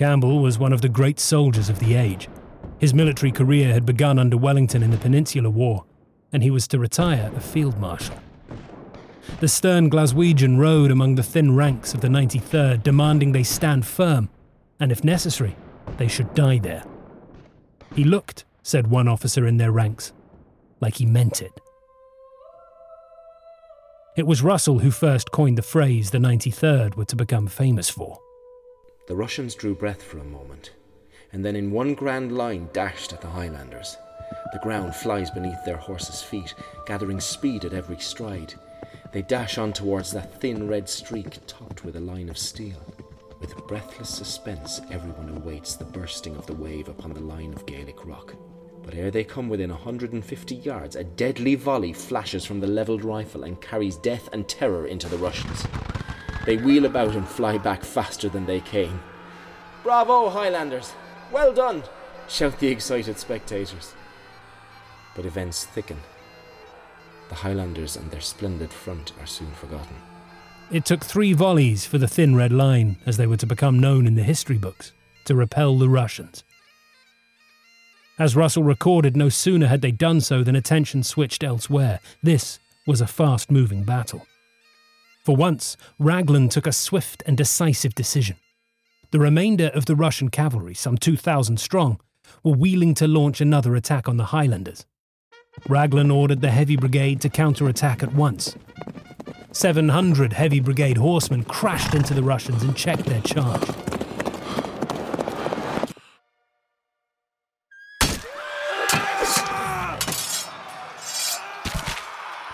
Campbell 0.00 0.38
was 0.38 0.58
one 0.58 0.72
of 0.72 0.80
the 0.80 0.88
great 0.88 1.20
soldiers 1.20 1.68
of 1.68 1.78
the 1.78 1.94
age. 1.94 2.26
His 2.78 2.94
military 2.94 3.30
career 3.30 3.74
had 3.74 3.84
begun 3.84 4.18
under 4.18 4.38
Wellington 4.38 4.82
in 4.82 4.90
the 4.90 4.96
Peninsular 4.96 5.50
War, 5.50 5.84
and 6.32 6.42
he 6.42 6.50
was 6.50 6.66
to 6.68 6.78
retire 6.78 7.30
a 7.36 7.40
field 7.40 7.78
marshal. 7.78 8.16
The 9.40 9.48
stern 9.48 9.90
Glaswegian 9.90 10.56
rode 10.56 10.90
among 10.90 11.16
the 11.16 11.22
thin 11.22 11.54
ranks 11.54 11.92
of 11.92 12.00
the 12.00 12.08
93rd, 12.08 12.82
demanding 12.82 13.32
they 13.32 13.42
stand 13.42 13.84
firm, 13.84 14.30
and 14.80 14.90
if 14.90 15.04
necessary, 15.04 15.54
they 15.98 16.08
should 16.08 16.32
die 16.32 16.56
there. 16.56 16.84
He 17.94 18.04
looked, 18.04 18.46
said 18.62 18.86
one 18.86 19.06
officer 19.06 19.46
in 19.46 19.58
their 19.58 19.70
ranks, 19.70 20.14
like 20.80 20.96
he 20.96 21.04
meant 21.04 21.42
it. 21.42 21.60
It 24.16 24.26
was 24.26 24.40
Russell 24.40 24.78
who 24.78 24.92
first 24.92 25.30
coined 25.30 25.58
the 25.58 25.62
phrase 25.62 26.10
the 26.10 26.16
93rd 26.16 26.96
were 26.96 27.04
to 27.04 27.16
become 27.16 27.48
famous 27.48 27.90
for. 27.90 28.18
The 29.10 29.16
Russians 29.16 29.56
drew 29.56 29.74
breath 29.74 30.04
for 30.04 30.18
a 30.18 30.24
moment, 30.24 30.70
and 31.32 31.44
then 31.44 31.56
in 31.56 31.72
one 31.72 31.94
grand 31.94 32.30
line 32.30 32.68
dashed 32.72 33.12
at 33.12 33.20
the 33.20 33.26
Highlanders. 33.26 33.96
The 34.52 34.60
ground 34.60 34.94
flies 34.94 35.32
beneath 35.32 35.64
their 35.64 35.78
horses' 35.78 36.22
feet, 36.22 36.54
gathering 36.86 37.18
speed 37.18 37.64
at 37.64 37.72
every 37.72 37.98
stride. 37.98 38.54
They 39.12 39.22
dash 39.22 39.58
on 39.58 39.72
towards 39.72 40.12
that 40.12 40.40
thin 40.40 40.68
red 40.68 40.88
streak 40.88 41.44
topped 41.48 41.84
with 41.84 41.96
a 41.96 42.00
line 42.00 42.28
of 42.28 42.38
steel. 42.38 42.80
With 43.40 43.66
breathless 43.66 44.10
suspense, 44.10 44.80
everyone 44.92 45.36
awaits 45.36 45.74
the 45.74 45.86
bursting 45.86 46.36
of 46.36 46.46
the 46.46 46.54
wave 46.54 46.86
upon 46.86 47.12
the 47.12 47.18
line 47.18 47.52
of 47.52 47.66
Gaelic 47.66 48.06
rock. 48.06 48.36
But 48.84 48.94
ere 48.94 49.10
they 49.10 49.24
come 49.24 49.48
within 49.48 49.72
a 49.72 49.74
150 49.74 50.54
yards, 50.54 50.94
a 50.94 51.02
deadly 51.02 51.56
volley 51.56 51.92
flashes 51.92 52.44
from 52.44 52.60
the 52.60 52.68
levelled 52.68 53.02
rifle 53.02 53.42
and 53.42 53.60
carries 53.60 53.96
death 53.96 54.28
and 54.32 54.46
terror 54.46 54.86
into 54.86 55.08
the 55.08 55.18
Russians. 55.18 55.66
They 56.44 56.56
wheel 56.56 56.86
about 56.86 57.14
and 57.14 57.28
fly 57.28 57.58
back 57.58 57.84
faster 57.84 58.28
than 58.28 58.46
they 58.46 58.60
came. 58.60 59.00
Bravo, 59.82 60.28
Highlanders! 60.30 60.92
Well 61.30 61.52
done! 61.52 61.82
shout 62.28 62.58
the 62.60 62.68
excited 62.68 63.18
spectators. 63.18 63.94
But 65.14 65.26
events 65.26 65.64
thicken. 65.64 65.98
The 67.28 67.34
Highlanders 67.36 67.96
and 67.96 68.10
their 68.10 68.20
splendid 68.20 68.72
front 68.72 69.12
are 69.20 69.26
soon 69.26 69.50
forgotten. 69.52 69.96
It 70.70 70.84
took 70.84 71.04
three 71.04 71.32
volleys 71.32 71.84
for 71.84 71.98
the 71.98 72.08
Thin 72.08 72.36
Red 72.36 72.52
Line, 72.52 72.96
as 73.04 73.16
they 73.16 73.26
were 73.26 73.36
to 73.36 73.46
become 73.46 73.78
known 73.78 74.06
in 74.06 74.14
the 74.14 74.22
history 74.22 74.58
books, 74.58 74.92
to 75.24 75.34
repel 75.34 75.76
the 75.76 75.88
Russians. 75.88 76.44
As 78.18 78.36
Russell 78.36 78.62
recorded, 78.62 79.16
no 79.16 79.28
sooner 79.28 79.66
had 79.66 79.80
they 79.80 79.92
done 79.92 80.20
so 80.20 80.44
than 80.44 80.54
attention 80.54 81.02
switched 81.02 81.42
elsewhere. 81.42 82.00
This 82.22 82.60
was 82.86 83.00
a 83.00 83.06
fast 83.06 83.50
moving 83.50 83.82
battle. 83.82 84.26
For 85.24 85.36
once, 85.36 85.76
Raglan 85.98 86.48
took 86.48 86.66
a 86.66 86.72
swift 86.72 87.22
and 87.26 87.36
decisive 87.36 87.94
decision. 87.94 88.36
The 89.10 89.18
remainder 89.18 89.70
of 89.74 89.84
the 89.84 89.96
Russian 89.96 90.30
cavalry, 90.30 90.74
some 90.74 90.96
2,000 90.96 91.60
strong, 91.60 92.00
were 92.42 92.52
wheeling 92.52 92.94
to 92.94 93.06
launch 93.06 93.40
another 93.40 93.74
attack 93.74 94.08
on 94.08 94.16
the 94.16 94.26
Highlanders. 94.26 94.86
Raglan 95.68 96.10
ordered 96.10 96.40
the 96.40 96.50
Heavy 96.50 96.76
Brigade 96.76 97.20
to 97.20 97.28
counterattack 97.28 98.02
at 98.02 98.14
once. 98.14 98.56
700 99.52 100.32
Heavy 100.32 100.60
Brigade 100.60 100.96
horsemen 100.96 101.44
crashed 101.44 101.94
into 101.94 102.14
the 102.14 102.22
Russians 102.22 102.62
and 102.62 102.74
checked 102.74 103.04
their 103.04 103.20
charge. 103.20 103.68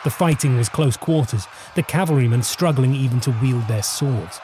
The 0.07 0.11
fighting 0.11 0.57
was 0.57 0.69
close 0.69 0.97
quarters, 0.97 1.49
the 1.75 1.83
cavalrymen 1.83 2.45
struggling 2.45 2.95
even 2.95 3.19
to 3.23 3.33
wield 3.43 3.67
their 3.67 3.83
swords. 3.83 4.39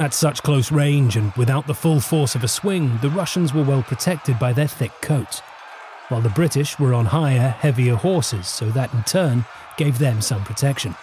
At 0.00 0.12
such 0.12 0.42
close 0.42 0.72
range 0.72 1.16
and 1.16 1.32
without 1.34 1.68
the 1.68 1.76
full 1.76 2.00
force 2.00 2.34
of 2.34 2.42
a 2.42 2.48
swing, 2.48 2.98
the 3.02 3.10
Russians 3.10 3.54
were 3.54 3.62
well 3.62 3.84
protected 3.84 4.36
by 4.36 4.52
their 4.52 4.66
thick 4.66 4.90
coats, 5.00 5.42
while 6.08 6.20
the 6.20 6.28
British 6.30 6.76
were 6.76 6.92
on 6.92 7.06
higher, 7.06 7.50
heavier 7.50 7.94
horses, 7.94 8.48
so 8.48 8.68
that 8.70 8.92
in 8.92 9.04
turn 9.04 9.44
gave 9.76 10.00
them 10.00 10.20
some 10.20 10.42
protection. 10.42 10.96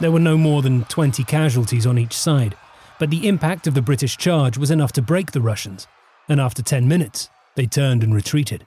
There 0.00 0.10
were 0.10 0.20
no 0.20 0.38
more 0.38 0.62
than 0.62 0.84
20 0.84 1.22
casualties 1.24 1.86
on 1.86 1.98
each 1.98 2.16
side, 2.16 2.56
but 2.98 3.10
the 3.10 3.28
impact 3.28 3.66
of 3.66 3.74
the 3.74 3.82
British 3.82 4.16
charge 4.16 4.56
was 4.56 4.70
enough 4.70 4.92
to 4.92 5.02
break 5.02 5.32
the 5.32 5.42
Russians, 5.42 5.86
and 6.30 6.40
after 6.40 6.62
10 6.62 6.88
minutes, 6.88 7.28
they 7.56 7.66
turned 7.66 8.02
and 8.02 8.14
retreated. 8.14 8.66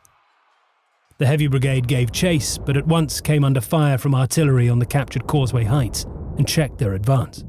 The 1.20 1.28
Heavy 1.28 1.48
Brigade 1.48 1.88
gave 1.88 2.12
chase, 2.12 2.58
but 2.58 2.76
at 2.76 2.88
once 2.88 3.22
came 3.22 3.44
under 3.44 3.62
fire 3.62 3.98
from 3.98 4.16
artillery 4.16 4.68
on 4.68 4.80
the 4.80 4.86
captured 4.86 5.28
Causeway 5.28 5.64
Heights 5.64 6.06
and 6.38 6.48
checked 6.48 6.80
their 6.80 6.94
advance. 6.94 7.44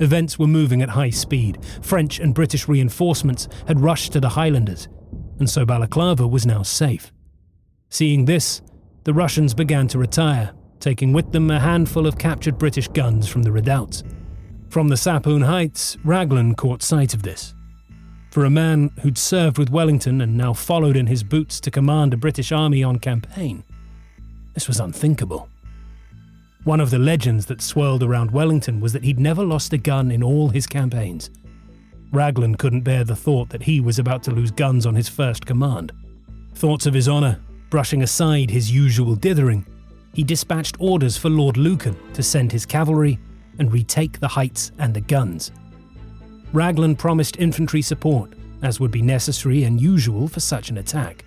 Events 0.00 0.38
were 0.38 0.46
moving 0.46 0.80
at 0.80 0.88
high 0.90 1.10
speed. 1.10 1.58
French 1.82 2.18
and 2.18 2.34
British 2.34 2.66
reinforcements 2.66 3.46
had 3.66 3.80
rushed 3.80 4.12
to 4.12 4.20
the 4.20 4.30
Highlanders, 4.30 4.88
and 5.38 5.50
so 5.50 5.66
Balaclava 5.66 6.26
was 6.26 6.46
now 6.46 6.62
safe. 6.62 7.12
Seeing 7.90 8.24
this, 8.24 8.62
the 9.04 9.12
Russians 9.12 9.54
began 9.54 9.86
to 9.88 9.98
retire, 9.98 10.52
taking 10.80 11.12
with 11.12 11.32
them 11.32 11.50
a 11.50 11.60
handful 11.60 12.06
of 12.06 12.18
captured 12.18 12.58
British 12.58 12.88
guns 12.88 13.28
from 13.28 13.42
the 13.42 13.52
redoubts. 13.52 14.02
From 14.70 14.88
the 14.88 14.96
Sapoune 14.96 15.44
Heights, 15.44 15.98
Raglan 16.04 16.54
caught 16.54 16.82
sight 16.82 17.12
of 17.12 17.22
this 17.22 17.54
for 18.38 18.44
a 18.44 18.50
man 18.50 18.92
who'd 19.00 19.18
served 19.18 19.58
with 19.58 19.68
Wellington 19.68 20.20
and 20.20 20.36
now 20.36 20.52
followed 20.52 20.96
in 20.96 21.08
his 21.08 21.24
boots 21.24 21.58
to 21.58 21.72
command 21.72 22.14
a 22.14 22.16
British 22.16 22.52
army 22.52 22.84
on 22.84 23.00
campaign. 23.00 23.64
This 24.54 24.68
was 24.68 24.78
unthinkable. 24.78 25.48
One 26.62 26.80
of 26.80 26.90
the 26.90 27.00
legends 27.00 27.46
that 27.46 27.60
swirled 27.60 28.04
around 28.04 28.30
Wellington 28.30 28.78
was 28.78 28.92
that 28.92 29.02
he'd 29.02 29.18
never 29.18 29.44
lost 29.44 29.72
a 29.72 29.76
gun 29.76 30.12
in 30.12 30.22
all 30.22 30.50
his 30.50 30.68
campaigns. 30.68 31.30
Raglan 32.12 32.54
couldn't 32.54 32.82
bear 32.82 33.02
the 33.02 33.16
thought 33.16 33.48
that 33.48 33.64
he 33.64 33.80
was 33.80 33.98
about 33.98 34.22
to 34.22 34.30
lose 34.30 34.52
guns 34.52 34.86
on 34.86 34.94
his 34.94 35.08
first 35.08 35.44
command. 35.44 35.90
Thoughts 36.54 36.86
of 36.86 36.94
his 36.94 37.08
honour, 37.08 37.40
brushing 37.70 38.04
aside 38.04 38.50
his 38.50 38.70
usual 38.70 39.16
dithering, 39.16 39.66
he 40.14 40.22
dispatched 40.22 40.76
orders 40.78 41.16
for 41.16 41.28
Lord 41.28 41.56
Lucan 41.56 41.96
to 42.12 42.22
send 42.22 42.52
his 42.52 42.64
cavalry 42.64 43.18
and 43.58 43.72
retake 43.72 44.20
the 44.20 44.28
heights 44.28 44.70
and 44.78 44.94
the 44.94 45.00
guns. 45.00 45.50
Raglan 46.52 46.96
promised 46.96 47.36
infantry 47.36 47.82
support, 47.82 48.32
as 48.62 48.80
would 48.80 48.90
be 48.90 49.02
necessary 49.02 49.64
and 49.64 49.80
usual 49.80 50.28
for 50.28 50.40
such 50.40 50.70
an 50.70 50.78
attack. 50.78 51.24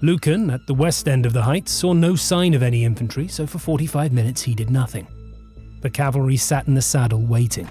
Lucan, 0.00 0.50
at 0.50 0.66
the 0.66 0.74
west 0.74 1.08
end 1.08 1.26
of 1.26 1.32
the 1.32 1.42
heights, 1.42 1.72
saw 1.72 1.92
no 1.92 2.14
sign 2.14 2.54
of 2.54 2.62
any 2.62 2.84
infantry, 2.84 3.28
so 3.28 3.46
for 3.46 3.58
45 3.58 4.12
minutes 4.12 4.42
he 4.42 4.54
did 4.54 4.70
nothing. 4.70 5.06
The 5.82 5.90
cavalry 5.90 6.36
sat 6.36 6.66
in 6.66 6.74
the 6.74 6.82
saddle 6.82 7.20
waiting. 7.20 7.68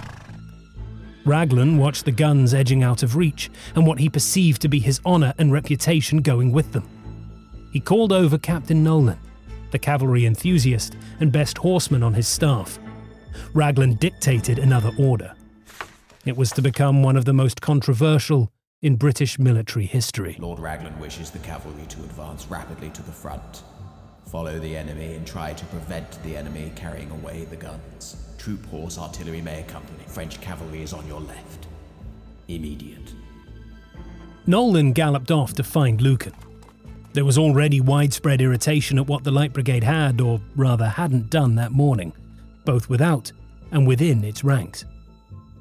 Raglan 1.25 1.77
watched 1.77 2.05
the 2.05 2.11
guns 2.11 2.53
edging 2.53 2.83
out 2.83 3.03
of 3.03 3.15
reach 3.15 3.49
and 3.75 3.85
what 3.85 3.99
he 3.99 4.07
perceived 4.07 4.61
to 4.61 4.69
be 4.69 4.79
his 4.79 5.01
honour 5.05 5.33
and 5.37 5.51
reputation 5.51 6.21
going 6.21 6.51
with 6.51 6.71
them. 6.71 6.87
He 7.71 7.79
called 7.79 8.13
over 8.13 8.37
Captain 8.37 8.83
Nolan, 8.83 9.19
the 9.71 9.79
cavalry 9.79 10.25
enthusiast 10.25 10.95
and 11.19 11.31
best 11.31 11.57
horseman 11.57 12.03
on 12.03 12.13
his 12.13 12.27
staff. 12.27 12.79
Raglan 13.53 13.95
dictated 13.95 14.59
another 14.59 14.91
order. 14.97 15.33
It 16.27 16.35
was 16.35 16.51
to 16.51 16.61
become 16.61 17.03
one 17.03 17.15
of 17.15 17.23
the 17.23 17.31
most 17.31 17.61
controversial 17.61 18.51
in 18.81 18.97
British 18.97 19.39
military 19.39 19.85
history. 19.85 20.35
Lord 20.41 20.59
Raglan 20.59 20.99
wishes 20.99 21.31
the 21.31 21.39
cavalry 21.39 21.85
to 21.87 21.99
advance 21.99 22.47
rapidly 22.47 22.89
to 22.89 23.01
the 23.03 23.13
front. 23.13 23.63
Follow 24.29 24.59
the 24.59 24.75
enemy 24.75 25.15
and 25.15 25.25
try 25.25 25.53
to 25.53 25.65
prevent 25.67 26.21
the 26.23 26.35
enemy 26.35 26.73
carrying 26.75 27.09
away 27.11 27.45
the 27.45 27.55
guns. 27.55 28.17
Troop 28.37 28.65
horse 28.65 28.97
artillery 28.97 29.39
may 29.39 29.61
accompany. 29.61 30.03
French 30.05 30.41
cavalry 30.41 30.81
is 30.81 30.91
on 30.91 31.07
your 31.07 31.21
left. 31.21 31.67
Immediate. 32.49 33.13
Nolan 34.45 34.91
galloped 34.91 35.31
off 35.31 35.53
to 35.53 35.63
find 35.63 36.01
Lucan. 36.01 36.33
There 37.13 37.23
was 37.23 37.37
already 37.37 37.79
widespread 37.79 38.41
irritation 38.41 38.99
at 38.99 39.07
what 39.07 39.23
the 39.23 39.31
Light 39.31 39.53
Brigade 39.53 39.85
had, 39.85 40.19
or 40.19 40.41
rather 40.57 40.89
hadn't 40.89 41.29
done 41.29 41.55
that 41.55 41.71
morning, 41.71 42.11
both 42.65 42.89
without 42.89 43.31
and 43.71 43.87
within 43.87 44.25
its 44.25 44.43
ranks. 44.43 44.83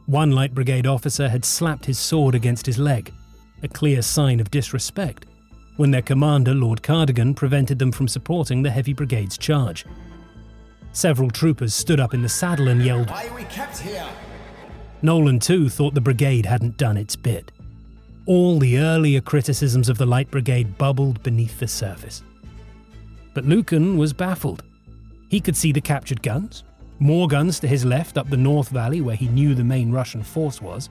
One 0.07 0.31
Light 0.31 0.55
Brigade 0.55 0.87
officer 0.87 1.29
had 1.29 1.45
slapped 1.45 1.85
his 1.85 1.99
sword 1.99 2.37
against 2.37 2.65
his 2.65 2.79
leg, 2.79 3.13
a 3.65 3.69
clear 3.69 4.03
sign 4.03 4.39
of 4.39 4.53
disrespect, 4.53 5.27
when 5.77 5.91
their 5.91 6.03
commander, 6.03 6.55
Lord 6.55 6.81
Cardigan, 6.81 7.35
prevented 7.35 7.81
them 7.81 7.91
from 7.91 8.07
supporting 8.07 8.63
the 8.63 8.71
Heavy 8.71 8.93
Brigade's 8.93 9.37
charge. 9.37 9.85
Several 10.93 11.29
troopers 11.29 11.75
stood 11.75 11.99
up 11.99 12.15
in 12.15 12.23
the 12.23 12.29
saddle 12.29 12.69
and 12.69 12.83
yelled, 12.83 13.11
Why 13.11 13.27
are 13.27 13.35
we 13.35 13.43
kept 13.45 13.79
here? 13.79 14.07
Nolan, 15.03 15.41
too, 15.41 15.69
thought 15.69 15.95
the 15.95 16.01
brigade 16.01 16.47
hadn't 16.47 16.79
done 16.79 16.97
its 16.97 17.17
bit. 17.17 17.51
All 18.27 18.61
the 18.61 18.79
earlier 18.79 19.21
criticisms 19.21 19.89
of 19.89 19.99
the 19.99 20.07
Light 20.07 20.31
Brigade 20.31 20.79
bubbled 20.79 21.23
beneath 21.25 21.59
the 21.59 21.69
surface. 21.69 22.23
But 23.35 23.45
Lucan 23.45 23.99
was 23.99 24.13
baffled. 24.13 24.63
He 25.29 25.41
could 25.41 25.57
see 25.57 25.73
the 25.73 25.81
captured 25.81 26.23
guns, 26.23 26.63
more 26.99 27.29
guns 27.29 27.61
to 27.61 27.69
his 27.69 27.85
left 27.85 28.17
up 28.17 28.29
the 28.31 28.37
North 28.37 28.69
Valley 28.71 29.01
where 29.01 29.17
he 29.17 29.29
knew 29.29 29.55
the 29.55 29.65
main 29.65 29.93
Russian 29.93 30.23
force 30.23 30.63
was, 30.63 30.89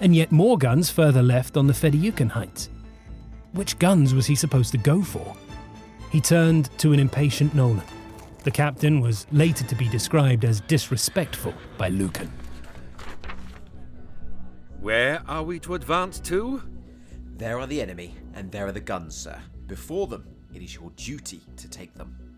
and 0.00 0.14
yet 0.14 0.32
more 0.32 0.56
guns 0.56 0.90
further 0.90 1.22
left 1.22 1.56
on 1.56 1.66
the 1.66 1.72
Fedioukine 1.72 2.30
Heights. 2.30 2.70
Which 3.52 3.78
guns 3.78 4.14
was 4.14 4.26
he 4.26 4.34
supposed 4.34 4.72
to 4.72 4.78
go 4.78 5.02
for? 5.02 5.36
He 6.10 6.20
turned 6.20 6.70
to 6.78 6.92
an 6.92 7.00
impatient 7.00 7.54
Nolan. 7.54 7.82
The 8.44 8.50
captain 8.50 9.00
was 9.00 9.26
later 9.32 9.64
to 9.64 9.74
be 9.74 9.88
described 9.88 10.44
as 10.44 10.60
disrespectful 10.62 11.54
by 11.76 11.88
Lucan. 11.88 12.32
Where 14.80 15.22
are 15.28 15.42
we 15.42 15.58
to 15.60 15.74
advance 15.74 16.20
to? 16.20 16.62
There 17.36 17.58
are 17.58 17.66
the 17.66 17.82
enemy, 17.82 18.14
and 18.34 18.50
there 18.50 18.66
are 18.66 18.72
the 18.72 18.80
guns, 18.80 19.14
sir. 19.14 19.38
Before 19.66 20.06
them, 20.06 20.26
it 20.54 20.62
is 20.62 20.74
your 20.74 20.90
duty 20.96 21.42
to 21.56 21.68
take 21.68 21.92
them. 21.94 22.29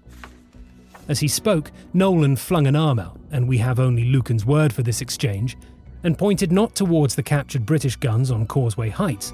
As 1.08 1.20
he 1.20 1.28
spoke, 1.28 1.72
Nolan 1.92 2.36
flung 2.36 2.66
an 2.66 2.76
arm 2.76 2.98
out, 2.98 3.18
and 3.30 3.48
we 3.48 3.58
have 3.58 3.80
only 3.80 4.04
Lucan's 4.04 4.46
word 4.46 4.72
for 4.72 4.82
this 4.82 5.00
exchange, 5.00 5.56
and 6.04 6.18
pointed 6.18 6.52
not 6.52 6.74
towards 6.74 7.14
the 7.14 7.22
captured 7.22 7.66
British 7.66 7.96
guns 7.96 8.30
on 8.30 8.46
Causeway 8.46 8.88
Heights, 8.88 9.32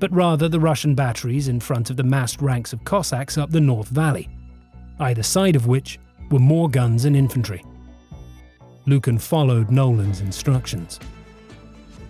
but 0.00 0.12
rather 0.12 0.48
the 0.48 0.60
Russian 0.60 0.94
batteries 0.94 1.48
in 1.48 1.60
front 1.60 1.90
of 1.90 1.96
the 1.96 2.02
massed 2.02 2.40
ranks 2.40 2.72
of 2.72 2.84
Cossacks 2.84 3.36
up 3.36 3.50
the 3.50 3.60
North 3.60 3.88
Valley, 3.88 4.28
either 5.00 5.22
side 5.22 5.56
of 5.56 5.66
which 5.66 5.98
were 6.30 6.38
more 6.38 6.68
guns 6.68 7.04
and 7.04 7.16
infantry. 7.16 7.64
Lucan 8.86 9.18
followed 9.18 9.70
Nolan's 9.70 10.20
instructions. 10.20 10.98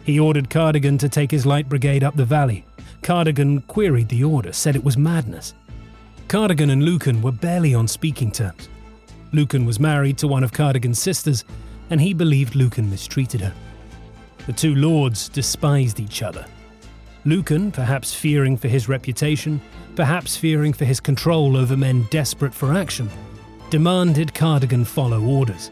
He 0.05 0.21
ordered 0.21 0.49
Cardigan 0.51 0.99
to 0.99 1.09
take 1.09 1.31
his 1.31 1.44
light 1.44 1.68
brigade 1.68 2.05
up 2.05 2.16
the 2.16 2.25
valley. 2.25 2.64
Cardigan 3.03 3.62
queried 3.62 4.09
the 4.09 4.25
order, 4.25 4.53
said 4.53 4.77
it 4.77 4.85
was 4.85 4.97
madness. 4.97 5.55
Cardigan 6.29 6.71
and 6.71 6.83
Lucan 6.85 7.21
were 7.21 7.33
barely 7.33 7.75
on 7.75 7.88
speaking 7.88 8.31
terms. 8.31 8.68
Lucan 9.33 9.67
was 9.67 9.79
married 9.79 10.19
to 10.19 10.29
one 10.29 10.43
of 10.43 10.53
Cardigan's 10.53 10.99
sisters, 10.99 11.45
and 11.91 12.01
he 12.01 12.14
believed 12.14 12.55
Lucan 12.55 12.91
mistreated 12.91 13.41
her. 13.41 13.55
The 14.47 14.53
two 14.53 14.75
lords 14.75 15.29
despised 15.29 16.01
each 16.01 16.23
other. 16.23 16.47
Lucan, 17.25 17.71
perhaps 17.71 18.14
fearing 18.14 18.57
for 18.57 18.69
his 18.69 18.88
reputation, 18.88 19.61
perhaps 19.97 20.37
fearing 20.37 20.73
for 20.73 20.85
his 20.85 21.01
control 21.01 21.57
over 21.57 21.77
men 21.77 22.07
desperate 22.11 22.55
for 22.55 22.73
action, 22.73 23.11
demanded 23.71 24.33
Cardigan 24.33 24.85
follow 24.85 25.23
orders. 25.23 25.71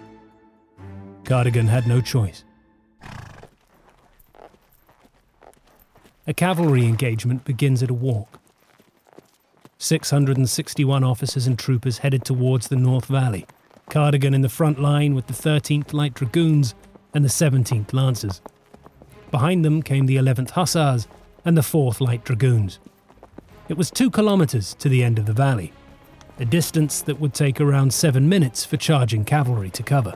Cardigan 1.25 1.66
had 1.66 1.87
no 1.87 2.01
choice. 2.01 2.45
A 6.27 6.35
cavalry 6.35 6.85
engagement 6.85 7.45
begins 7.45 7.83
at 7.83 7.90
a 7.90 7.95
walk. 7.95 8.40
661 9.79 11.05
officers 11.05 11.47
and 11.47 11.59
troopers 11.59 11.99
headed 11.99 12.25
towards 12.25 12.69
the 12.69 12.77
North 12.77 13.07
Valley, 13.07 13.47
Cardigan 13.91 14.35
in 14.35 14.41
the 14.41 14.49
front 14.49 14.81
line 14.81 15.15
with 15.15 15.27
the 15.27 15.35
13th 15.35 15.93
Light 15.93 16.15
Dragoons 16.15 16.75
and 17.12 17.25
the 17.25 17.29
17th 17.29 17.93
Lancers. 17.93 18.41
Behind 19.31 19.65
them 19.65 19.83
came 19.83 20.07
the 20.07 20.17
11th 20.17 20.51
Hussars 20.51 21.07
and 21.45 21.57
the 21.57 21.62
4th 21.62 22.01
Light 22.01 22.25
Dragoons. 22.25 22.79
It 23.69 23.77
was 23.77 23.91
two 23.91 24.11
kilometres 24.11 24.75
to 24.75 24.89
the 24.89 25.05
end 25.05 25.19
of 25.19 25.27
the 25.27 25.33
valley, 25.33 25.73
a 26.39 26.45
distance 26.45 27.03
that 27.03 27.21
would 27.21 27.35
take 27.35 27.61
around 27.61 27.93
seven 27.93 28.29
minutes 28.29 28.65
for 28.65 28.77
charging 28.77 29.25
cavalry 29.25 29.71
to 29.71 29.83
cover. 29.83 30.15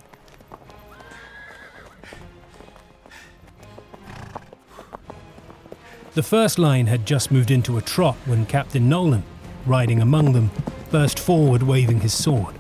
The 6.15 6.23
first 6.23 6.59
line 6.59 6.87
had 6.87 7.07
just 7.07 7.31
moved 7.31 7.51
into 7.51 7.79
a 7.79 7.83
trot 7.83 8.17
when 8.25 8.45
Captain 8.47 8.89
Nolan, 8.89 9.23
riding 9.67 10.01
among 10.01 10.33
them, 10.33 10.51
burst 10.91 11.19
forward 11.19 11.63
waving 11.63 12.01
his 12.01 12.13
sword. 12.13 12.55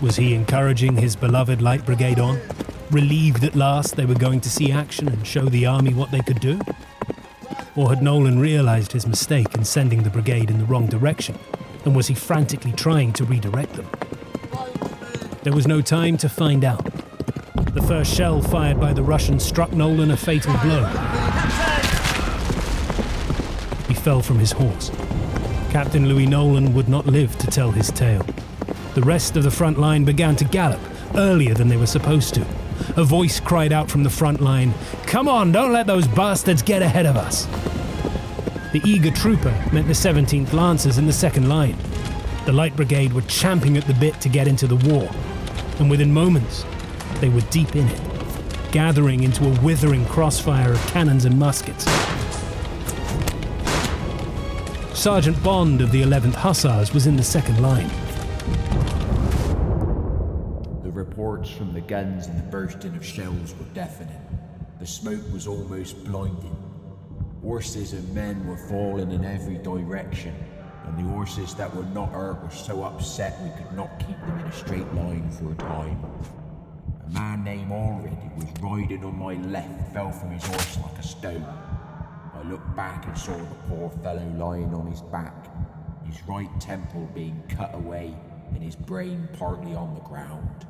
Was 0.00 0.16
he 0.16 0.34
encouraging 0.34 0.96
his 0.96 1.16
beloved 1.16 1.62
Light 1.62 1.86
Brigade 1.86 2.18
on, 2.18 2.40
relieved 2.90 3.44
at 3.44 3.54
last 3.54 3.96
they 3.96 4.04
were 4.04 4.14
going 4.14 4.40
to 4.40 4.50
see 4.50 4.70
action 4.70 5.08
and 5.08 5.26
show 5.26 5.46
the 5.46 5.66
army 5.66 5.94
what 5.94 6.10
they 6.10 6.20
could 6.20 6.40
do? 6.40 6.60
Or 7.76 7.88
had 7.88 8.02
Nolan 8.02 8.38
realized 8.38 8.92
his 8.92 9.06
mistake 9.06 9.54
in 9.54 9.64
sending 9.64 10.02
the 10.02 10.10
brigade 10.10 10.50
in 10.50 10.58
the 10.58 10.64
wrong 10.64 10.86
direction, 10.86 11.38
and 11.84 11.96
was 11.96 12.06
he 12.06 12.14
frantically 12.14 12.72
trying 12.72 13.12
to 13.14 13.24
redirect 13.24 13.74
them? 13.74 13.88
There 15.42 15.52
was 15.52 15.66
no 15.66 15.80
time 15.80 16.16
to 16.18 16.28
find 16.28 16.64
out. 16.64 16.84
The 17.74 17.82
first 17.82 18.14
shell 18.14 18.40
fired 18.40 18.80
by 18.80 18.92
the 18.92 19.02
Russians 19.02 19.44
struck 19.44 19.72
Nolan 19.72 20.10
a 20.10 20.16
fatal 20.16 20.56
blow. 20.58 20.84
He 23.88 23.94
fell 23.94 24.22
from 24.22 24.38
his 24.38 24.52
horse. 24.52 24.90
Captain 25.74 26.08
Louis 26.08 26.26
Nolan 26.26 26.72
would 26.72 26.88
not 26.88 27.04
live 27.04 27.36
to 27.36 27.48
tell 27.48 27.72
his 27.72 27.90
tale. 27.90 28.24
The 28.94 29.02
rest 29.02 29.36
of 29.36 29.42
the 29.42 29.50
front 29.50 29.76
line 29.76 30.04
began 30.04 30.36
to 30.36 30.44
gallop 30.44 30.78
earlier 31.16 31.52
than 31.52 31.66
they 31.66 31.76
were 31.76 31.84
supposed 31.84 32.32
to. 32.34 32.46
A 32.96 33.02
voice 33.02 33.40
cried 33.40 33.72
out 33.72 33.90
from 33.90 34.04
the 34.04 34.08
front 34.08 34.40
line, 34.40 34.72
Come 35.04 35.26
on, 35.26 35.50
don't 35.50 35.72
let 35.72 35.88
those 35.88 36.06
bastards 36.06 36.62
get 36.62 36.80
ahead 36.80 37.06
of 37.06 37.16
us. 37.16 37.46
The 38.72 38.82
eager 38.84 39.10
trooper 39.10 39.50
met 39.72 39.88
the 39.88 39.94
17th 39.94 40.52
Lancers 40.52 40.96
in 40.96 41.08
the 41.08 41.12
second 41.12 41.48
line. 41.48 41.76
The 42.46 42.52
Light 42.52 42.76
Brigade 42.76 43.12
were 43.12 43.22
champing 43.22 43.76
at 43.76 43.84
the 43.88 43.94
bit 43.94 44.20
to 44.20 44.28
get 44.28 44.46
into 44.46 44.68
the 44.68 44.76
war, 44.88 45.10
and 45.80 45.90
within 45.90 46.14
moments, 46.14 46.64
they 47.20 47.30
were 47.30 47.40
deep 47.50 47.74
in 47.74 47.88
it, 47.88 48.00
gathering 48.70 49.24
into 49.24 49.44
a 49.44 49.60
withering 49.60 50.06
crossfire 50.06 50.70
of 50.70 50.86
cannons 50.86 51.24
and 51.24 51.36
muskets. 51.36 51.84
Sergeant 54.94 55.42
Bond 55.42 55.80
of 55.80 55.90
the 55.90 56.02
11th 56.02 56.34
Hussars 56.34 56.94
was 56.94 57.08
in 57.08 57.16
the 57.16 57.22
second 57.22 57.60
line. 57.60 57.88
The 60.84 60.90
reports 60.90 61.50
from 61.50 61.74
the 61.74 61.80
guns 61.80 62.28
and 62.28 62.38
the 62.38 62.44
bursting 62.44 62.94
of 62.94 63.04
shells 63.04 63.54
were 63.58 63.66
deafening. 63.74 64.16
The 64.78 64.86
smoke 64.86 65.20
was 65.32 65.48
almost 65.48 66.02
blinding. 66.04 66.56
Horses 67.42 67.92
and 67.92 68.14
men 68.14 68.46
were 68.46 68.56
falling 68.56 69.10
in 69.10 69.24
every 69.24 69.58
direction, 69.58 70.34
and 70.86 70.96
the 70.96 71.12
horses 71.12 71.54
that 71.56 71.74
were 71.74 71.84
not 71.86 72.12
hurt 72.12 72.42
were 72.42 72.50
so 72.50 72.84
upset 72.84 73.38
we 73.42 73.50
could 73.62 73.76
not 73.76 73.98
keep 73.98 74.18
them 74.20 74.38
in 74.38 74.46
a 74.46 74.52
straight 74.52 74.94
line 74.94 75.28
for 75.32 75.50
a 75.50 75.56
time. 75.56 76.02
A 77.04 77.10
man 77.10 77.42
named 77.42 77.72
Already 77.72 78.30
was 78.36 78.46
riding 78.62 79.04
on 79.04 79.18
my 79.18 79.34
left, 79.48 79.92
fell 79.92 80.12
from 80.12 80.30
his 80.30 80.46
horse 80.46 80.78
like 80.78 80.98
a 80.98 81.02
stone. 81.02 81.63
I 82.44 82.50
looked 82.50 82.76
back 82.76 83.06
and 83.06 83.16
saw 83.16 83.36
the 83.36 83.54
poor 83.68 83.88
fellow 84.02 84.26
lying 84.36 84.74
on 84.74 84.86
his 84.86 85.00
back, 85.00 85.46
his 86.04 86.16
right 86.28 86.48
temple 86.60 87.08
being 87.14 87.42
cut 87.48 87.74
away 87.74 88.14
and 88.52 88.62
his 88.62 88.76
brain 88.76 89.28
partly 89.38 89.74
on 89.74 89.94
the 89.94 90.00
ground. 90.00 90.66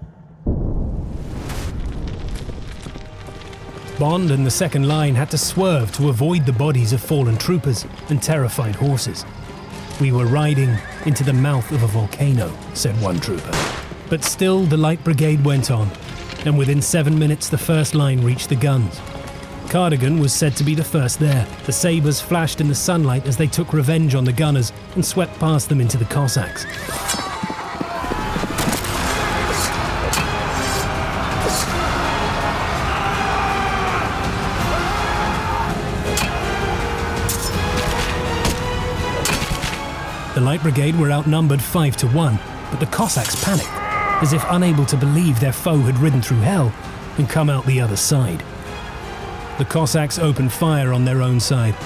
Bond 3.98 4.30
and 4.30 4.46
the 4.46 4.50
second 4.50 4.86
line 4.86 5.16
had 5.16 5.30
to 5.32 5.38
swerve 5.38 5.92
to 5.96 6.10
avoid 6.10 6.46
the 6.46 6.52
bodies 6.52 6.92
of 6.92 7.00
fallen 7.00 7.36
troopers 7.36 7.86
and 8.08 8.22
terrified 8.22 8.76
horses. 8.76 9.24
We 10.00 10.12
were 10.12 10.26
riding 10.26 10.76
into 11.06 11.24
the 11.24 11.32
mouth 11.32 11.70
of 11.72 11.82
a 11.82 11.88
volcano, 11.88 12.56
said 12.74 13.00
one 13.02 13.18
trooper. 13.18 13.52
But 14.08 14.22
still, 14.22 14.64
the 14.64 14.76
Light 14.76 15.02
Brigade 15.02 15.44
went 15.44 15.72
on, 15.72 15.90
and 16.44 16.56
within 16.56 16.82
seven 16.82 17.18
minutes, 17.18 17.48
the 17.48 17.58
first 17.58 17.96
line 17.96 18.22
reached 18.22 18.48
the 18.48 18.56
guns. 18.56 19.00
Cardigan 19.74 20.20
was 20.20 20.32
said 20.32 20.54
to 20.58 20.62
be 20.62 20.76
the 20.76 20.84
first 20.84 21.18
there. 21.18 21.44
The 21.66 21.72
sabres 21.72 22.20
flashed 22.20 22.60
in 22.60 22.68
the 22.68 22.76
sunlight 22.76 23.26
as 23.26 23.36
they 23.36 23.48
took 23.48 23.72
revenge 23.72 24.14
on 24.14 24.24
the 24.24 24.32
gunners 24.32 24.72
and 24.94 25.04
swept 25.04 25.36
past 25.40 25.68
them 25.68 25.80
into 25.80 25.96
the 25.96 26.04
Cossacks. 26.04 26.62
The 40.34 40.40
Light 40.40 40.62
Brigade 40.62 40.94
were 40.94 41.10
outnumbered 41.10 41.60
five 41.60 41.96
to 41.96 42.06
one, 42.06 42.38
but 42.70 42.78
the 42.78 42.86
Cossacks 42.86 43.42
panicked, 43.44 44.22
as 44.22 44.32
if 44.32 44.44
unable 44.50 44.86
to 44.86 44.96
believe 44.96 45.40
their 45.40 45.52
foe 45.52 45.78
had 45.78 45.98
ridden 45.98 46.22
through 46.22 46.42
hell 46.42 46.72
and 47.18 47.28
come 47.28 47.50
out 47.50 47.66
the 47.66 47.80
other 47.80 47.96
side. 47.96 48.44
The 49.56 49.64
Cossacks 49.64 50.18
opened 50.18 50.52
fire 50.52 50.92
on 50.92 51.04
their 51.04 51.22
own 51.22 51.38
side, 51.38 51.76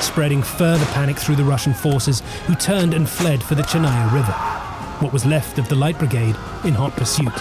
spreading 0.00 0.42
further 0.42 0.86
panic 0.86 1.18
through 1.18 1.36
the 1.36 1.44
Russian 1.44 1.74
forces, 1.74 2.22
who 2.46 2.54
turned 2.54 2.94
and 2.94 3.06
fled 3.06 3.42
for 3.42 3.54
the 3.54 3.62
Chernaya 3.62 4.10
River, 4.10 4.32
what 5.00 5.12
was 5.12 5.26
left 5.26 5.58
of 5.58 5.68
the 5.68 5.74
Light 5.74 5.98
Brigade 5.98 6.36
in 6.64 6.72
hot 6.72 6.96
pursuit. 6.96 7.34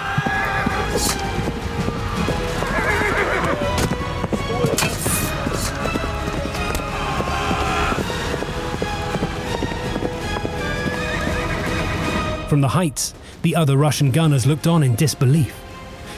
From 12.50 12.60
the 12.60 12.68
heights, 12.68 13.14
the 13.42 13.56
other 13.56 13.78
Russian 13.78 14.12
gunners 14.12 14.46
looked 14.46 14.68
on 14.68 14.84
in 14.84 14.96
disbelief. 14.96 15.56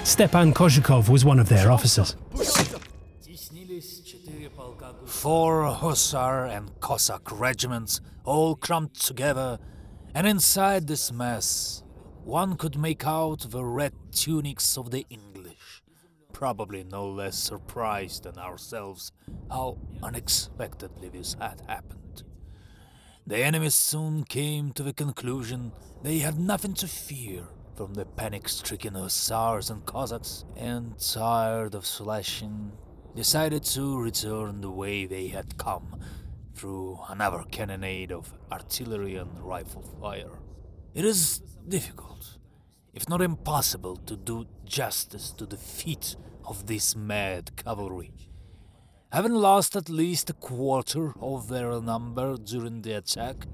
Stepan 0.03 0.55
Kozhukhov 0.55 1.07
was 1.07 1.23
one 1.23 1.37
of 1.37 1.49
their 1.49 1.71
officers. 1.71 2.15
Four 5.05 5.65
Hussar 5.65 6.45
and 6.45 6.79
Cossack 6.79 7.39
regiments 7.39 8.01
all 8.23 8.55
crammed 8.55 8.93
together, 8.93 9.59
and 10.13 10.27
inside 10.27 10.87
this 10.87 11.11
mess, 11.11 11.83
one 12.23 12.55
could 12.55 12.77
make 12.77 13.05
out 13.05 13.49
the 13.49 13.63
red 13.63 13.93
tunics 14.11 14.77
of 14.77 14.91
the 14.91 15.05
English, 15.09 15.83
probably 16.33 16.83
no 16.83 17.09
less 17.09 17.37
surprised 17.37 18.23
than 18.23 18.37
ourselves 18.37 19.11
how 19.49 19.77
unexpectedly 20.03 21.09
this 21.09 21.35
had 21.39 21.61
happened. 21.67 22.23
The 23.25 23.43
enemy 23.43 23.69
soon 23.69 24.23
came 24.23 24.71
to 24.73 24.83
the 24.83 24.93
conclusion 24.93 25.71
they 26.01 26.19
had 26.19 26.39
nothing 26.39 26.73
to 26.75 26.87
fear 26.87 27.43
from 27.75 27.93
the 27.93 28.05
panic 28.05 28.49
stricken 28.49 28.93
Hussars 28.93 29.69
and 29.69 29.85
Cossacks, 29.85 30.43
and 30.57 30.99
tired 30.99 31.75
of 31.75 31.85
slashing, 31.85 32.73
decided 33.19 33.61
to 33.65 33.99
return 33.99 34.61
the 34.61 34.71
way 34.71 35.05
they 35.05 35.27
had 35.27 35.57
come 35.57 35.99
through 36.55 36.97
another 37.09 37.43
cannonade 37.51 38.13
of 38.13 38.33
artillery 38.49 39.17
and 39.17 39.29
rifle 39.41 39.83
fire. 39.99 40.39
It 40.93 41.03
is 41.03 41.39
difficult, 41.67 42.37
if 42.93 43.09
not 43.09 43.21
impossible, 43.21 43.97
to 43.97 44.15
do 44.15 44.47
justice 44.63 45.31
to 45.31 45.45
the 45.45 45.57
feat 45.57 46.15
of 46.45 46.67
this 46.67 46.95
mad 46.95 47.57
cavalry. 47.57 48.13
Having 49.11 49.33
lost 49.33 49.75
at 49.75 49.89
least 49.89 50.29
a 50.29 50.41
quarter 50.51 51.13
of 51.19 51.49
their 51.49 51.81
number 51.81 52.37
during 52.37 52.83
the 52.83 52.93
attack, 52.93 53.47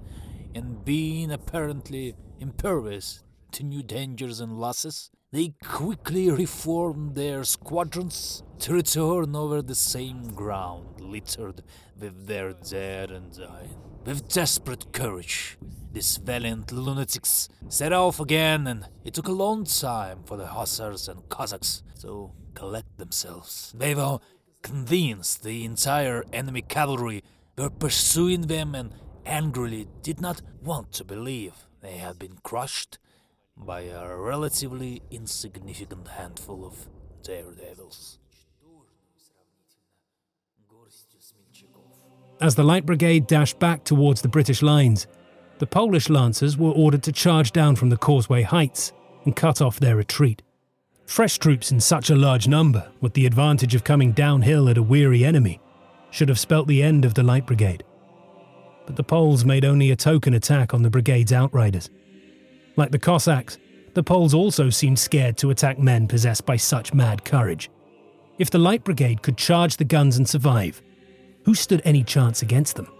and 0.53 0.85
being 0.85 1.31
apparently 1.31 2.13
impervious 2.39 3.23
to 3.53 3.63
new 3.63 3.81
dangers 3.81 4.39
and 4.39 4.59
losses, 4.59 5.09
they 5.35 5.53
quickly 5.65 6.31
reformed 6.31 7.13
their 7.13 7.43
squadrons 7.43 8.41
to 8.57 8.73
return 8.73 9.35
over 9.35 9.61
the 9.61 9.75
same 9.75 10.33
ground 10.33 11.01
littered 11.01 11.61
with 11.99 12.25
their 12.25 12.53
dead 12.53 13.11
and 13.11 13.35
dying. 13.37 13.75
With 14.05 14.29
desperate 14.29 14.93
courage, 14.93 15.57
these 15.91 16.15
valiant 16.15 16.71
lunatics 16.71 17.49
set 17.67 17.91
off 17.91 18.21
again, 18.21 18.65
and 18.65 18.87
it 19.03 19.13
took 19.13 19.27
a 19.27 19.33
long 19.33 19.65
time 19.65 20.19
for 20.23 20.37
the 20.37 20.47
Hussars 20.47 21.09
and 21.09 21.27
Cossacks 21.27 21.83
to 21.99 22.31
collect 22.53 22.97
themselves. 22.97 23.73
They 23.77 23.93
were 23.93 24.19
convinced 24.61 25.43
the 25.43 25.65
entire 25.65 26.23
enemy 26.31 26.61
cavalry 26.61 27.25
were 27.57 27.69
pursuing 27.69 28.43
them 28.43 28.73
and 28.73 28.93
angrily 29.25 29.89
did 30.01 30.21
not 30.21 30.41
want 30.63 30.93
to 30.93 31.03
believe 31.03 31.67
they 31.81 31.97
had 31.97 32.17
been 32.17 32.37
crushed 32.41 32.99
by 33.57 33.81
a 33.81 34.15
relatively 34.15 35.01
insignificant 35.11 36.07
handful 36.07 36.65
of 36.65 36.87
daredevils. 37.23 38.19
As 42.41 42.55
the 42.55 42.63
Light 42.63 42.85
Brigade 42.85 43.27
dashed 43.27 43.59
back 43.59 43.85
towards 43.85 44.21
the 44.21 44.27
British 44.27 44.61
lines, 44.61 45.07
the 45.59 45.65
Polish 45.65 46.09
Lancers 46.09 46.57
were 46.57 46.71
ordered 46.71 47.03
to 47.03 47.13
charge 47.13 47.53
down 47.53 47.77
from 47.77 47.89
the 47.89 47.97
causeway 47.97 48.41
heights 48.41 48.91
and 49.23 49.35
cut 49.35 49.61
off 49.61 49.79
their 49.79 49.95
retreat. 49.95 50.41
Fresh 51.05 51.37
troops 51.37 51.71
in 51.71 51.79
such 51.79 52.09
a 52.09 52.15
large 52.15 52.47
number, 52.47 52.91
with 52.99 53.13
the 53.13 53.25
advantage 53.25 53.73
of 53.73 53.83
coming 53.83 54.11
downhill 54.11 54.67
at 54.67 54.77
a 54.77 54.83
weary 54.83 55.23
enemy, 55.23 55.61
should 56.11 56.27
have 56.27 56.39
spelt 56.39 56.67
the 56.67 56.83
end 56.83 57.05
of 57.05 57.13
the 57.13 57.23
Light 57.23 57.45
Brigade. 57.45 57.83
But 58.85 58.97
the 58.97 59.03
Poles 59.03 59.45
made 59.45 59.63
only 59.63 59.91
a 59.91 59.95
token 59.95 60.33
attack 60.33 60.73
on 60.73 60.81
the 60.81 60.89
brigade's 60.89 61.31
outriders. 61.31 61.89
Like 62.75 62.91
the 62.91 62.99
Cossacks, 62.99 63.57
the 63.93 64.03
Poles 64.03 64.33
also 64.33 64.69
seemed 64.69 64.99
scared 64.99 65.37
to 65.37 65.49
attack 65.49 65.79
men 65.79 66.07
possessed 66.07 66.45
by 66.45 66.57
such 66.57 66.93
mad 66.93 67.23
courage. 67.23 67.69
If 68.37 68.49
the 68.49 68.59
Light 68.59 68.83
Brigade 68.83 69.21
could 69.21 69.37
charge 69.37 69.77
the 69.77 69.85
guns 69.85 70.17
and 70.17 70.27
survive, 70.27 70.81
who 71.45 71.55
stood 71.55 71.81
any 71.85 72.03
chance 72.03 72.41
against 72.41 72.75
them? 72.75 72.91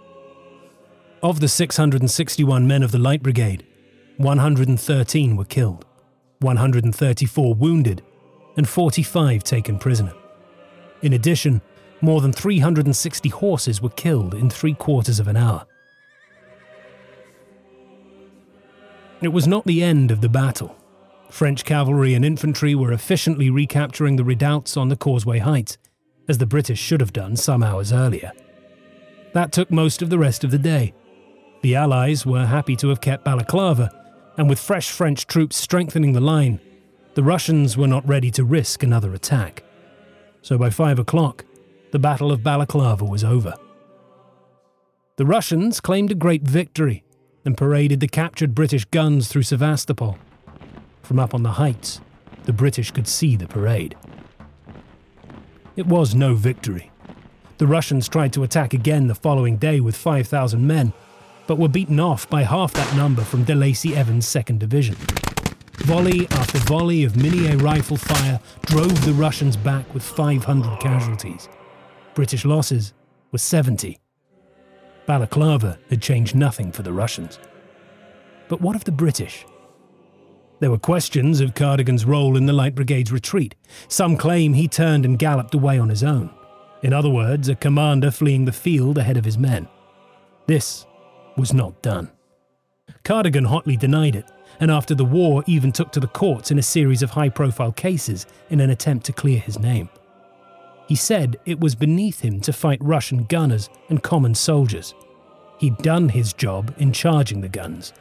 Of 1.22 1.40
the 1.40 1.48
661 1.48 2.66
men 2.66 2.82
of 2.82 2.92
the 2.92 2.98
Light 2.98 3.22
Brigade, 3.22 3.66
113 4.16 5.36
were 5.36 5.44
killed, 5.44 5.84
134 6.40 7.54
wounded, 7.54 8.02
and 8.56 8.66
45 8.66 9.44
taken 9.44 9.78
prisoner. 9.78 10.14
In 11.02 11.12
addition, 11.12 11.60
more 12.00 12.22
than 12.22 12.32
360 12.32 13.28
horses 13.28 13.82
were 13.82 13.90
killed 13.90 14.34
in 14.34 14.48
three 14.48 14.74
quarters 14.74 15.20
of 15.20 15.28
an 15.28 15.36
hour. 15.36 15.66
It 19.22 19.28
was 19.28 19.46
not 19.46 19.64
the 19.64 19.82
end 19.82 20.10
of 20.10 20.20
the 20.20 20.28
battle. 20.28 20.76
French 21.30 21.64
cavalry 21.64 22.14
and 22.14 22.24
infantry 22.24 22.74
were 22.74 22.92
efficiently 22.92 23.50
recapturing 23.50 24.16
the 24.16 24.24
redoubts 24.24 24.76
on 24.76 24.88
the 24.88 24.96
Causeway 24.96 25.38
Heights, 25.38 25.78
as 26.28 26.38
the 26.38 26.46
British 26.46 26.78
should 26.78 27.00
have 27.00 27.12
done 27.12 27.36
some 27.36 27.62
hours 27.62 27.92
earlier. 27.92 28.32
That 29.32 29.52
took 29.52 29.70
most 29.70 30.02
of 30.02 30.10
the 30.10 30.18
rest 30.18 30.44
of 30.44 30.50
the 30.50 30.58
day. 30.58 30.92
The 31.62 31.76
Allies 31.76 32.26
were 32.26 32.46
happy 32.46 32.76
to 32.76 32.88
have 32.90 33.00
kept 33.00 33.24
Balaclava, 33.24 33.90
and 34.36 34.48
with 34.48 34.58
fresh 34.58 34.90
French 34.90 35.26
troops 35.26 35.56
strengthening 35.56 36.12
the 36.12 36.20
line, 36.20 36.60
the 37.14 37.22
Russians 37.22 37.76
were 37.76 37.88
not 37.88 38.06
ready 38.06 38.30
to 38.32 38.44
risk 38.44 38.82
another 38.82 39.14
attack. 39.14 39.62
So 40.42 40.58
by 40.58 40.68
five 40.68 40.98
o'clock, 40.98 41.44
the 41.90 41.98
Battle 41.98 42.30
of 42.30 42.42
Balaclava 42.42 43.04
was 43.04 43.24
over. 43.24 43.54
The 45.16 45.26
Russians 45.26 45.80
claimed 45.80 46.12
a 46.12 46.14
great 46.14 46.42
victory 46.42 47.02
and 47.46 47.56
paraded 47.56 48.00
the 48.00 48.08
captured 48.08 48.54
British 48.54 48.84
guns 48.86 49.28
through 49.28 49.44
Sevastopol. 49.44 50.18
From 51.02 51.20
up 51.20 51.32
on 51.32 51.44
the 51.44 51.52
heights, 51.52 52.00
the 52.44 52.52
British 52.52 52.90
could 52.90 53.06
see 53.06 53.36
the 53.36 53.46
parade. 53.46 53.96
It 55.76 55.86
was 55.86 56.14
no 56.14 56.34
victory. 56.34 56.90
The 57.58 57.66
Russians 57.66 58.08
tried 58.08 58.32
to 58.32 58.42
attack 58.42 58.74
again 58.74 59.06
the 59.06 59.14
following 59.14 59.56
day 59.56 59.80
with 59.80 59.96
5,000 59.96 60.66
men, 60.66 60.92
but 61.46 61.56
were 61.56 61.68
beaten 61.68 62.00
off 62.00 62.28
by 62.28 62.42
half 62.42 62.72
that 62.72 62.96
number 62.96 63.22
from 63.22 63.44
De 63.44 63.54
Lacy 63.54 63.94
Evans' 63.94 64.26
2nd 64.26 64.58
Division. 64.58 64.96
Volley 65.84 66.26
after 66.32 66.58
volley 66.58 67.04
of 67.04 67.12
Minié 67.12 67.62
rifle 67.62 67.96
fire 67.96 68.40
drove 68.62 69.04
the 69.04 69.12
Russians 69.12 69.56
back 69.56 69.94
with 69.94 70.02
500 70.02 70.80
casualties. 70.80 71.48
British 72.14 72.44
losses 72.44 72.92
were 73.30 73.38
70. 73.38 73.98
Balaclava 75.06 75.78
had 75.88 76.02
changed 76.02 76.34
nothing 76.34 76.72
for 76.72 76.82
the 76.82 76.92
Russians. 76.92 77.38
But 78.48 78.60
what 78.60 78.76
of 78.76 78.84
the 78.84 78.92
British? 78.92 79.46
There 80.58 80.70
were 80.70 80.78
questions 80.78 81.40
of 81.40 81.54
Cardigan's 81.54 82.04
role 82.04 82.36
in 82.36 82.46
the 82.46 82.52
Light 82.52 82.74
Brigade's 82.74 83.12
retreat. 83.12 83.54
Some 83.88 84.16
claim 84.16 84.54
he 84.54 84.68
turned 84.68 85.04
and 85.04 85.18
galloped 85.18 85.54
away 85.54 85.78
on 85.78 85.90
his 85.90 86.02
own. 86.02 86.30
In 86.82 86.92
other 86.92 87.10
words, 87.10 87.48
a 87.48 87.54
commander 87.54 88.10
fleeing 88.10 88.44
the 88.44 88.52
field 88.52 88.98
ahead 88.98 89.16
of 89.16 89.24
his 89.24 89.38
men. 89.38 89.68
This 90.46 90.86
was 91.36 91.52
not 91.52 91.82
done. 91.82 92.10
Cardigan 93.04 93.44
hotly 93.44 93.76
denied 93.76 94.16
it, 94.16 94.30
and 94.60 94.70
after 94.70 94.94
the 94.94 95.04
war 95.04 95.44
even 95.46 95.72
took 95.72 95.92
to 95.92 96.00
the 96.00 96.06
courts 96.06 96.50
in 96.50 96.58
a 96.58 96.62
series 96.62 97.02
of 97.02 97.10
high 97.10 97.28
profile 97.28 97.72
cases 97.72 98.26
in 98.48 98.60
an 98.60 98.70
attempt 98.70 99.04
to 99.06 99.12
clear 99.12 99.38
his 99.38 99.58
name. 99.58 99.88
He 100.86 100.94
said 100.94 101.38
it 101.44 101.60
was 101.60 101.74
beneath 101.74 102.20
him 102.20 102.40
to 102.40 102.52
fight 102.52 102.78
Russian 102.80 103.24
gunners 103.24 103.68
and 103.88 104.02
common 104.02 104.34
soldiers. 104.34 104.94
He'd 105.58 105.78
done 105.78 106.10
his 106.10 106.32
job 106.32 106.74
in 106.78 106.92
charging 106.92 107.40
the 107.40 107.48
guns. 107.48 107.92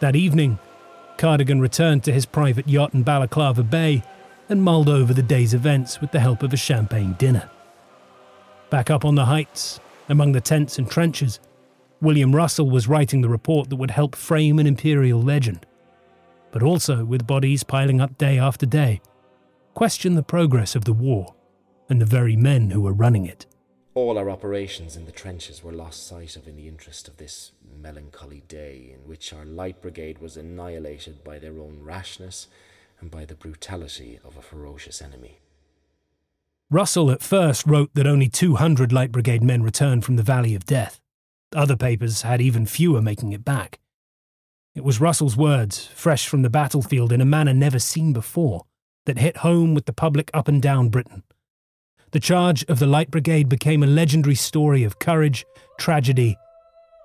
That 0.00 0.16
evening, 0.16 0.58
Cardigan 1.16 1.60
returned 1.60 2.04
to 2.04 2.12
his 2.12 2.26
private 2.26 2.68
yacht 2.68 2.94
in 2.94 3.02
Balaclava 3.02 3.62
Bay 3.62 4.02
and 4.48 4.62
mulled 4.62 4.88
over 4.88 5.12
the 5.12 5.22
day's 5.22 5.54
events 5.54 6.00
with 6.00 6.12
the 6.12 6.20
help 6.20 6.42
of 6.42 6.52
a 6.52 6.56
champagne 6.56 7.14
dinner. 7.18 7.50
Back 8.70 8.90
up 8.90 9.04
on 9.04 9.14
the 9.14 9.26
heights, 9.26 9.80
among 10.08 10.32
the 10.32 10.40
tents 10.40 10.78
and 10.78 10.90
trenches, 10.90 11.40
William 12.00 12.34
Russell 12.34 12.70
was 12.70 12.88
writing 12.88 13.20
the 13.20 13.28
report 13.28 13.68
that 13.68 13.76
would 13.76 13.90
help 13.90 14.14
frame 14.14 14.58
an 14.58 14.66
imperial 14.66 15.20
legend, 15.20 15.66
but 16.52 16.62
also 16.62 17.04
with 17.04 17.26
bodies 17.26 17.64
piling 17.64 18.00
up 18.00 18.16
day 18.16 18.38
after 18.38 18.66
day, 18.66 19.00
question 19.78 20.16
the 20.16 20.24
progress 20.24 20.74
of 20.74 20.84
the 20.86 20.92
war 20.92 21.36
and 21.88 22.00
the 22.00 22.04
very 22.18 22.34
men 22.34 22.70
who 22.70 22.80
were 22.80 22.92
running 22.92 23.26
it. 23.26 23.46
All 23.94 24.18
our 24.18 24.28
operations 24.28 24.96
in 24.96 25.04
the 25.04 25.12
trenches 25.12 25.62
were 25.62 25.70
lost 25.70 26.04
sight 26.04 26.34
of 26.34 26.48
in 26.48 26.56
the 26.56 26.66
interest 26.66 27.06
of 27.06 27.16
this 27.16 27.52
melancholy 27.80 28.42
day 28.48 28.92
in 28.92 29.08
which 29.08 29.32
our 29.32 29.44
light 29.44 29.80
brigade 29.80 30.18
was 30.18 30.36
annihilated 30.36 31.22
by 31.22 31.38
their 31.38 31.60
own 31.60 31.78
rashness 31.80 32.48
and 32.98 33.08
by 33.08 33.24
the 33.24 33.36
brutality 33.36 34.18
of 34.24 34.36
a 34.36 34.42
ferocious 34.42 35.00
enemy. 35.00 35.38
Russell 36.72 37.12
at 37.12 37.22
first 37.22 37.64
wrote 37.64 37.94
that 37.94 38.04
only 38.04 38.28
200 38.28 38.92
Light 38.92 39.12
Brigade 39.12 39.44
men 39.44 39.62
returned 39.62 40.04
from 40.04 40.16
the 40.16 40.24
Valley 40.24 40.56
of 40.56 40.66
Death. 40.66 41.00
Other 41.54 41.76
papers 41.76 42.22
had 42.22 42.40
even 42.40 42.66
fewer 42.66 43.00
making 43.00 43.30
it 43.30 43.44
back. 43.44 43.78
It 44.74 44.82
was 44.82 45.00
Russell's 45.00 45.36
words, 45.36 45.86
fresh 45.94 46.26
from 46.26 46.42
the 46.42 46.50
battlefield 46.50 47.12
in 47.12 47.20
a 47.20 47.24
manner 47.24 47.54
never 47.54 47.78
seen 47.78 48.12
before, 48.12 48.64
that 49.08 49.18
hit 49.18 49.38
home 49.38 49.74
with 49.74 49.86
the 49.86 49.92
public 49.92 50.30
up 50.34 50.48
and 50.48 50.62
down 50.62 50.90
Britain. 50.90 51.22
The 52.12 52.20
charge 52.20 52.64
of 52.68 52.78
the 52.78 52.86
Light 52.86 53.10
Brigade 53.10 53.48
became 53.48 53.82
a 53.82 53.86
legendary 53.86 54.34
story 54.34 54.84
of 54.84 54.98
courage, 54.98 55.46
tragedy, 55.78 56.36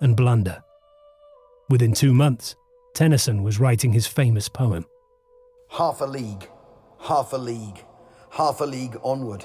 and 0.00 0.14
blunder. 0.14 0.62
Within 1.70 1.94
two 1.94 2.12
months, 2.12 2.56
Tennyson 2.94 3.42
was 3.42 3.58
writing 3.58 3.92
his 3.92 4.06
famous 4.06 4.48
poem. 4.50 4.84
Half 5.70 6.02
a 6.02 6.04
league, 6.04 6.48
half 7.00 7.32
a 7.32 7.38
league, 7.38 7.82
half 8.30 8.60
a 8.60 8.64
league 8.64 8.98
onward. 9.02 9.44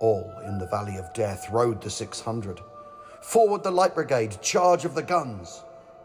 All 0.00 0.32
in 0.46 0.58
the 0.58 0.68
valley 0.68 0.96
of 0.96 1.12
death 1.12 1.46
rode 1.50 1.82
the 1.82 1.90
600. 1.90 2.60
Forward 3.22 3.62
the 3.62 3.70
light 3.70 3.94
brigade, 3.94 4.40
charge 4.40 4.84
of 4.84 4.94
the 4.94 5.02
guns, 5.02 5.62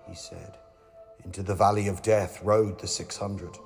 he 0.08 0.16
said. 0.16 0.58
Into 1.24 1.44
the 1.44 1.56
valley 1.56 1.88
of 1.88 2.02
death 2.02 2.42
rode 2.44 2.80
the 2.80 2.88
600. 2.88 3.58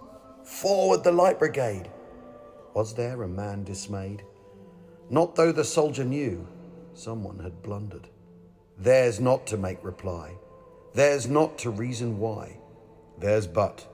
Forward 0.44 1.04
the 1.04 1.12
light 1.12 1.40
brigade. 1.40 1.90
Was 2.76 2.94
there 2.94 3.24
a 3.24 3.28
man 3.28 3.64
dismayed? 3.64 4.22
Not 5.10 5.36
though 5.36 5.54
the 5.54 5.64
soldier 5.64 6.04
knew 6.04 6.46
someone 6.94 7.40
had 7.40 7.64
blundered. 7.64 8.10
Theirs 8.78 9.22
not 9.22 9.48
to 9.48 9.58
make 9.58 9.82
reply, 9.82 10.34
theirs 10.94 11.26
not 11.26 11.58
to 11.60 11.70
reason 11.70 12.20
why, 12.20 12.58
theirs 13.18 13.48
but 13.48 13.88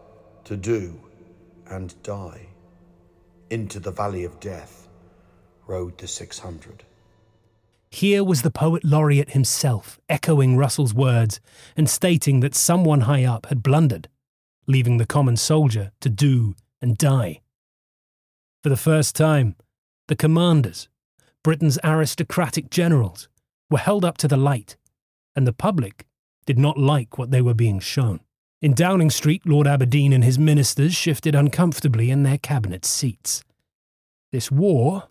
to 0.45 0.57
do 0.57 0.99
and 1.67 1.93
die. 2.01 2.47
Into 3.51 3.79
the 3.79 3.91
valley 3.91 4.23
of 4.23 4.39
death 4.39 4.87
rode 5.67 5.99
the 5.99 6.07
600. 6.07 6.83
Here 7.91 8.23
was 8.23 8.41
the 8.41 8.49
poet 8.49 8.83
laureate 8.83 9.31
himself 9.31 9.99
echoing 10.09 10.57
Russell's 10.57 10.93
words 10.93 11.39
and 11.77 11.87
stating 11.87 12.39
that 12.39 12.55
someone 12.55 13.01
high 13.01 13.25
up 13.25 13.45
had 13.45 13.61
blundered, 13.61 14.07
leaving 14.65 14.97
the 14.97 15.05
common 15.05 15.37
soldier 15.37 15.91
to 15.99 16.09
do 16.09 16.55
and 16.81 16.97
die. 16.97 17.40
For 18.63 18.69
the 18.69 18.77
first 18.77 19.15
time, 19.15 19.55
the 20.07 20.15
commanders, 20.15 20.87
Britain's 21.43 21.79
aristocratic 21.83 22.69
generals, 22.69 23.27
were 23.71 23.79
held 23.79 24.05
up 24.05 24.17
to 24.19 24.27
the 24.27 24.37
light, 24.37 24.77
and 25.35 25.47
the 25.47 25.53
public 25.53 26.05
did 26.45 26.59
not 26.59 26.77
like 26.77 27.17
what 27.17 27.31
they 27.31 27.41
were 27.41 27.55
being 27.55 27.79
shown. 27.79 28.19
In 28.61 28.75
Downing 28.75 29.09
Street, 29.09 29.41
Lord 29.47 29.65
Aberdeen 29.65 30.13
and 30.13 30.23
his 30.23 30.37
ministers 30.37 30.93
shifted 30.93 31.33
uncomfortably 31.33 32.11
in 32.11 32.21
their 32.21 32.37
cabinet 32.37 32.85
seats. 32.85 33.43
This 34.31 34.51
war 34.51 35.09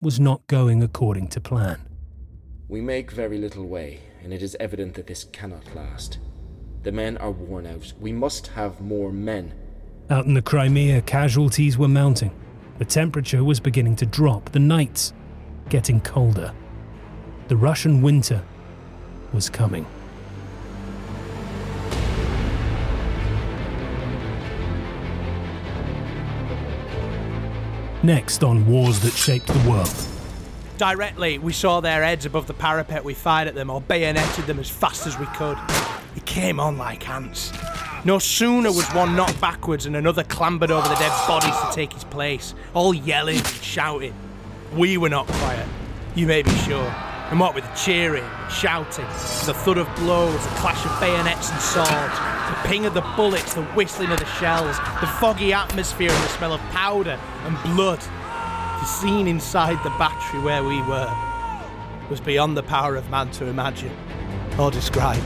was 0.00 0.18
not 0.18 0.46
going 0.46 0.82
according 0.82 1.28
to 1.28 1.40
plan. 1.40 1.80
We 2.68 2.80
make 2.80 3.10
very 3.10 3.36
little 3.36 3.66
way, 3.66 4.00
and 4.22 4.32
it 4.32 4.42
is 4.42 4.56
evident 4.58 4.94
that 4.94 5.06
this 5.06 5.24
cannot 5.24 5.74
last. 5.74 6.18
The 6.82 6.92
men 6.92 7.18
are 7.18 7.30
worn 7.30 7.66
out. 7.66 7.92
We 8.00 8.12
must 8.12 8.46
have 8.48 8.80
more 8.80 9.12
men. 9.12 9.52
Out 10.08 10.24
in 10.24 10.32
the 10.32 10.40
Crimea, 10.40 11.02
casualties 11.02 11.76
were 11.76 11.88
mounting. 11.88 12.30
The 12.78 12.84
temperature 12.84 13.42
was 13.42 13.58
beginning 13.58 13.96
to 13.96 14.06
drop, 14.06 14.52
the 14.52 14.58
nights 14.58 15.14
getting 15.70 16.00
colder. 16.00 16.52
The 17.48 17.56
Russian 17.56 18.02
winter 18.02 18.42
was 19.32 19.48
coming. 19.48 19.86
Next 28.02 28.44
on 28.44 28.66
Wars 28.66 29.00
That 29.00 29.14
Shaped 29.14 29.46
the 29.46 29.68
World. 29.68 29.94
Directly, 30.76 31.38
we 31.38 31.54
saw 31.54 31.80
their 31.80 32.04
heads 32.04 32.26
above 32.26 32.46
the 32.46 32.54
parapet. 32.54 33.02
We 33.02 33.14
fired 33.14 33.48
at 33.48 33.54
them 33.54 33.70
or 33.70 33.80
bayoneted 33.80 34.46
them 34.46 34.60
as 34.60 34.68
fast 34.68 35.06
as 35.06 35.18
we 35.18 35.24
could. 35.26 35.56
It 36.14 36.26
came 36.26 36.60
on 36.60 36.76
like 36.76 37.08
ants. 37.08 37.50
No 38.06 38.20
sooner 38.20 38.70
was 38.70 38.86
one 38.90 39.16
knocked 39.16 39.40
backwards 39.40 39.84
and 39.84 39.96
another 39.96 40.22
clambered 40.22 40.70
over 40.70 40.88
the 40.88 40.94
dead 40.94 41.10
bodies 41.26 41.56
to 41.58 41.70
take 41.74 41.92
his 41.92 42.04
place, 42.04 42.54
all 42.72 42.94
yelling 42.94 43.38
and 43.38 43.46
shouting. 43.48 44.14
We 44.76 44.96
were 44.96 45.08
not 45.08 45.26
quiet, 45.26 45.66
you 46.14 46.28
may 46.28 46.42
be 46.42 46.52
sure. 46.58 46.86
And 47.30 47.40
what 47.40 47.52
with 47.52 47.64
the 47.64 47.74
cheering, 47.74 48.22
shouting, 48.48 49.06
the 49.44 49.52
thud 49.52 49.78
of 49.78 49.92
blows, 49.96 50.40
the 50.40 50.54
clash 50.54 50.86
of 50.86 51.00
bayonets 51.00 51.50
and 51.50 51.60
swords, 51.60 51.88
the 51.88 52.68
ping 52.68 52.86
of 52.86 52.94
the 52.94 53.00
bullets, 53.16 53.54
the 53.54 53.64
whistling 53.74 54.12
of 54.12 54.20
the 54.20 54.32
shells, 54.38 54.78
the 55.00 55.08
foggy 55.18 55.52
atmosphere 55.52 56.12
and 56.12 56.22
the 56.22 56.28
smell 56.28 56.52
of 56.52 56.60
powder 56.70 57.18
and 57.42 57.74
blood, 57.74 57.98
the 57.98 58.84
scene 58.84 59.26
inside 59.26 59.82
the 59.82 59.90
battery 59.98 60.40
where 60.42 60.62
we 60.62 60.80
were. 60.82 61.12
was 62.08 62.20
beyond 62.20 62.56
the 62.56 62.62
power 62.62 62.94
of 62.94 63.10
man 63.10 63.32
to 63.32 63.46
imagine 63.46 63.90
or 64.60 64.70
describe. 64.70 65.20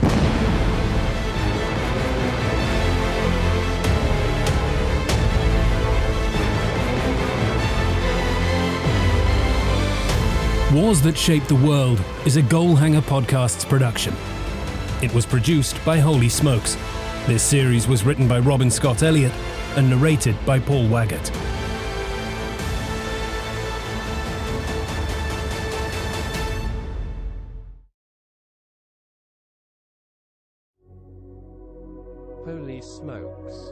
Wars 10.73 11.03
That 11.03 11.19
Shaped 11.19 11.49
the 11.49 11.57
World 11.57 12.01
is 12.25 12.37
a 12.37 12.43
Goalhanger 12.43 13.01
Podcasts 13.01 13.69
production. 13.69 14.15
It 15.03 15.13
was 15.13 15.27
produced 15.27 15.85
by 15.85 15.99
Holy 15.99 16.29
Smokes. 16.29 16.77
This 17.27 17.43
series 17.43 17.89
was 17.89 18.05
written 18.05 18.29
by 18.29 18.39
Robin 18.39 18.71
Scott 18.71 19.03
Elliot 19.03 19.33
and 19.77 19.91
narrated 19.91 20.37
by 20.47 20.61
Paul 20.61 20.87
Waggott. 20.89 21.29
Holy 32.47 32.81
smokes. 32.81 33.70